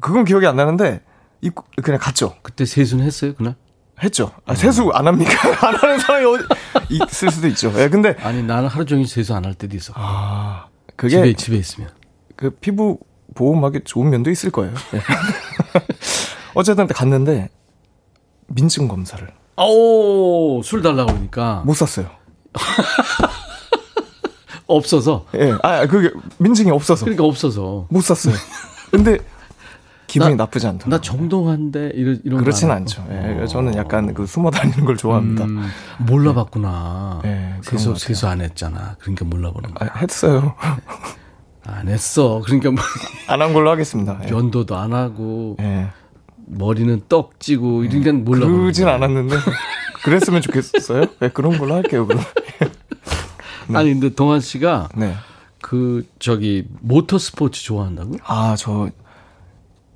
[0.00, 1.02] 그건 기억이 안 나는데
[1.40, 2.34] 입고 그냥 갔죠.
[2.42, 3.54] 그때 세수는 했어요, 그날?
[4.02, 4.32] 했죠.
[4.46, 5.30] 아, 세수 안 합니까?
[5.66, 6.44] 안 하는 사람이 어디
[6.90, 7.72] 있을 수도 있죠.
[7.76, 9.92] 예, 근데 아니, 나는 하루 종일 세수 안 할 때도 있어.
[9.96, 10.66] 아
[10.96, 11.90] 그게 집에 집에 있으면.
[12.36, 12.98] 그 피부
[13.34, 14.74] 보호막에 좋은 면도 있을 거예요.
[14.94, 15.00] 예.
[16.54, 17.48] 어쨌든 갔는데
[18.48, 19.26] 민증 검사를
[19.56, 22.10] 오, 술 달라고 그러니까 못 샀어요.
[24.66, 25.26] 없어서.
[25.36, 27.86] 예, 아 그게 민증이 없어서 그러니까 없어서.
[27.90, 28.34] 못 샀어요.
[28.90, 29.18] 근데
[30.14, 30.90] 기분이 나- 나쁘지 않더라고요.
[30.96, 33.04] 나 정동한데 이런 이런 거 그렇진 안 않죠.
[33.10, 33.46] 예, 어.
[33.46, 35.44] 저는 약간 그 숨어 다니는 걸 좋아합니다.
[35.44, 35.66] 음,
[35.98, 37.20] 몰라봤구나.
[37.24, 37.94] 예, 그런 세수.
[37.96, 38.96] 세수 안 했잖아.
[39.00, 39.90] 그러니까 몰라보는 거야.
[39.92, 40.54] 아, 했어요.
[41.66, 42.42] 안 했어.
[42.44, 42.80] 그러니까 뭐
[43.28, 44.18] 안한 걸로 하겠습니다.
[44.26, 44.30] 예.
[44.30, 45.88] 면도도 안 하고 예.
[46.46, 48.94] 머리는 떡지고 이러니까 몰라보는 그러진 거야.
[48.96, 49.36] 않았는데
[50.04, 51.06] 그랬으면 좋겠어요.
[51.20, 52.06] 네, 그런 걸로 할게요.
[52.06, 52.22] 그럼.
[53.72, 55.14] 아니 근데 동환 씨가 네.
[55.62, 58.18] 그 저기 모터 스포츠 좋아한다고?
[58.26, 58.90] 아, 저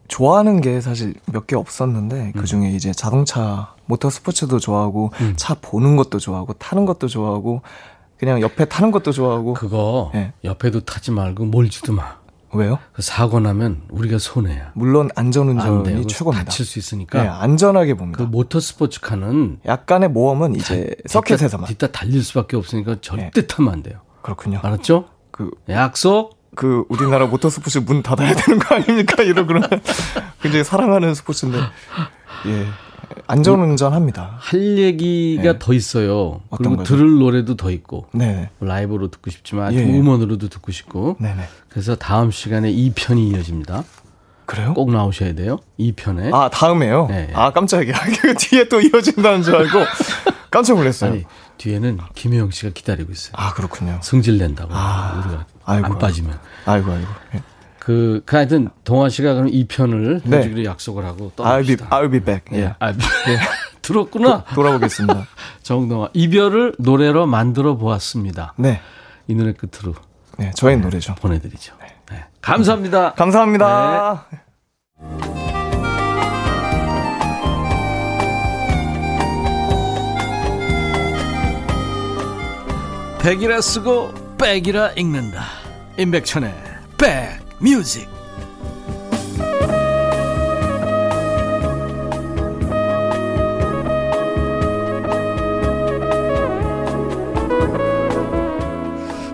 [0.08, 2.40] 좋아하는 게 사실 몇 개 없었는데 음.
[2.40, 7.62] 그 중에 이제 자동차 모터 스포츠도 좋아하고 차 보는 것도 좋아하고 타는 것도 좋아하고
[8.18, 10.32] 그냥 옆에 타는 것도 좋아하고 그거 예.
[10.44, 12.16] 옆에도 타지 말고 몰지도 마.
[12.52, 12.78] 왜요?
[12.94, 14.72] 그 사고 나면 우리가 손해야.
[14.74, 16.06] 물론 안 안전운전이 돼.
[16.06, 16.46] 최고입니다.
[16.46, 17.22] 다칠 수 있으니까.
[17.22, 18.16] 네, 안전하게 봅니다.
[18.18, 21.66] 그 모터 스포츠 카는 약간의 모험은 이제 서킷에서만.
[21.66, 21.72] 네.
[21.74, 23.98] 뒤따 달릴 수밖에 없으니까 절대 타면 안 돼요.
[24.22, 24.60] 그렇군요.
[24.62, 25.04] 알았죠?
[25.30, 26.37] 그, 약속.
[26.58, 29.22] 그 우리나라 모터 스포츠 문 닫아야 되는 거 아닙니까?
[29.22, 29.70] 이러 그러면
[30.42, 31.56] 굉장히 사랑하는 스포츠인데
[32.46, 32.66] 예
[33.28, 34.34] 안전운전 합니다.
[34.40, 35.58] 할 얘기가 네.
[35.60, 36.40] 더 있어요.
[36.56, 36.96] 그리고 거죠?
[36.96, 39.84] 들을 노래도 더 있고 네, 라이브로 듣고 싶지만 예, 예.
[39.84, 41.16] 음원으로도 듣고 싶고.
[41.20, 41.44] 네, 네.
[41.68, 43.84] 그래서 다음 시간에 2편이 이어집니다.
[44.44, 44.74] 그래요?
[44.74, 45.58] 꼭 나오셔야 돼요.
[45.78, 46.34] 2편에.
[46.34, 47.06] 아 다음에요?
[47.08, 47.30] 네.
[47.34, 47.94] 아 깜짝이야.
[48.20, 49.78] 그 뒤에 또 이어진다는 줄 알고
[50.50, 51.12] 깜짝 놀랐어요.
[51.12, 51.24] 아니
[51.58, 53.34] 뒤에는 김혜영 씨가 기다리고 있어요.
[53.36, 54.00] 아 그렇군요.
[54.02, 56.38] 승질 낸다고 아, 우리가 아이고, 안 빠지면.
[56.66, 57.08] 아이고 아이고.
[57.34, 57.42] 예.
[57.78, 60.38] 그, 그 하여튼 동환 씨가 그럼 2편을 네.
[60.38, 61.88] 해주기로 약속을 하고 I'll be 떠납시다.
[61.88, 62.58] I'll be back.
[62.58, 62.74] 예.
[62.78, 62.92] 아,
[63.82, 64.44] 들었구나.
[64.54, 65.26] 돌아보겠습니다.
[65.62, 68.54] 정동아 이별을 노래로 만들어 보았습니다.
[68.56, 68.80] 네,
[69.26, 69.94] 이 노래 끝으로
[70.38, 71.14] 네 저희 노래죠.
[71.14, 71.74] 보내드리죠.
[72.10, 72.24] 네.
[72.42, 73.14] 감사합니다.
[73.14, 74.26] 감사합니다.
[83.20, 85.44] 백이라 쓰고 백이라 읽는다
[85.98, 86.54] 임백천의
[86.96, 88.08] 백뮤직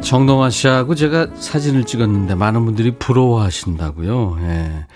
[0.01, 4.39] 정동아 씨하고 제가 사진을 찍었는데 많은 분들이 부러워하신다고요.
[4.43, 4.87] 예.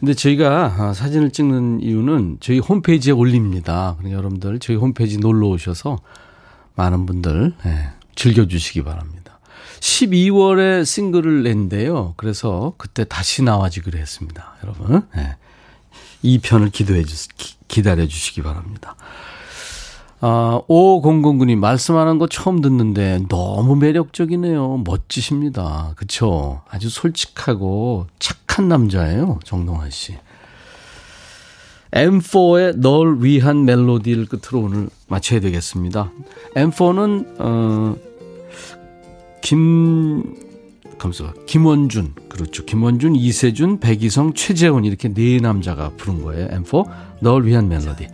[0.00, 3.94] 근데 저희가 아, 사진을 찍는 이유는 저희 홈페이지에 올립니다.
[3.98, 5.98] 그러니까 여러분들 저희 홈페이지 놀러 오셔서
[6.74, 9.17] 많은 분들 예, 즐겨주시기 바랍니다.
[9.80, 12.14] 12월에 싱글을 낸대요.
[12.16, 14.54] 그래서 그때 다시 나와지기로 했습니다.
[14.62, 15.02] 여러분.
[15.16, 15.36] 예.
[16.24, 18.96] 2편을 기도해 주, 기, 기다려 주시기 바랍니다.
[20.20, 24.82] 아, 5009님 말씀하는 거 처음 듣는데 너무 매력적이네요.
[24.84, 25.92] 멋지십니다.
[25.96, 26.62] 그쵸?
[26.68, 29.38] 아주 솔직하고 착한 남자예요.
[29.44, 30.16] 정동환 씨.
[31.92, 36.10] M4의 널 위한 멜로디를 끝으로 오늘 마쳐야 되겠습니다.
[36.54, 37.96] M4는, 어,
[39.48, 40.34] 김,
[40.98, 42.12] 감사 김원준.
[42.28, 42.66] 그렇죠.
[42.66, 46.48] 김원준, 이세준, 백이성, 최재훈 이렇게 네 남자가 부른 거예요.
[46.48, 46.86] M4
[47.20, 48.08] 널 위한 멜로디.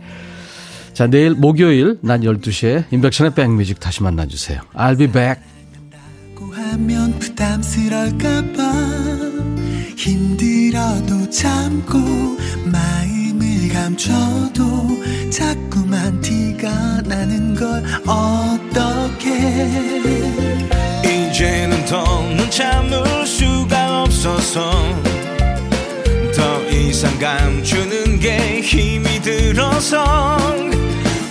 [0.93, 4.61] 자, 내일 목요일 낮 12시에 인백션의 백뮤직 다시 만나주세요.
[4.75, 5.43] I'll be back.
[6.35, 8.71] 고 하면 부담스러울까봐
[9.97, 11.99] 힘들어도 참고
[12.71, 14.63] 마음을 감춰도
[15.31, 19.65] 자꾸만 티가 나는 걸 어떡해
[21.35, 24.71] 이제는 더눈 참을 수가 없어서
[26.33, 30.37] 더 이상 감추는 게 힘이 들어서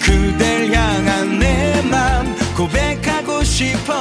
[0.02, 3.94] 그댈 향한 내 맘 고백하고 싶어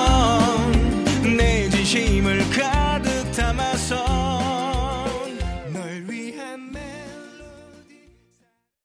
[1.38, 2.73] 내 진심을 가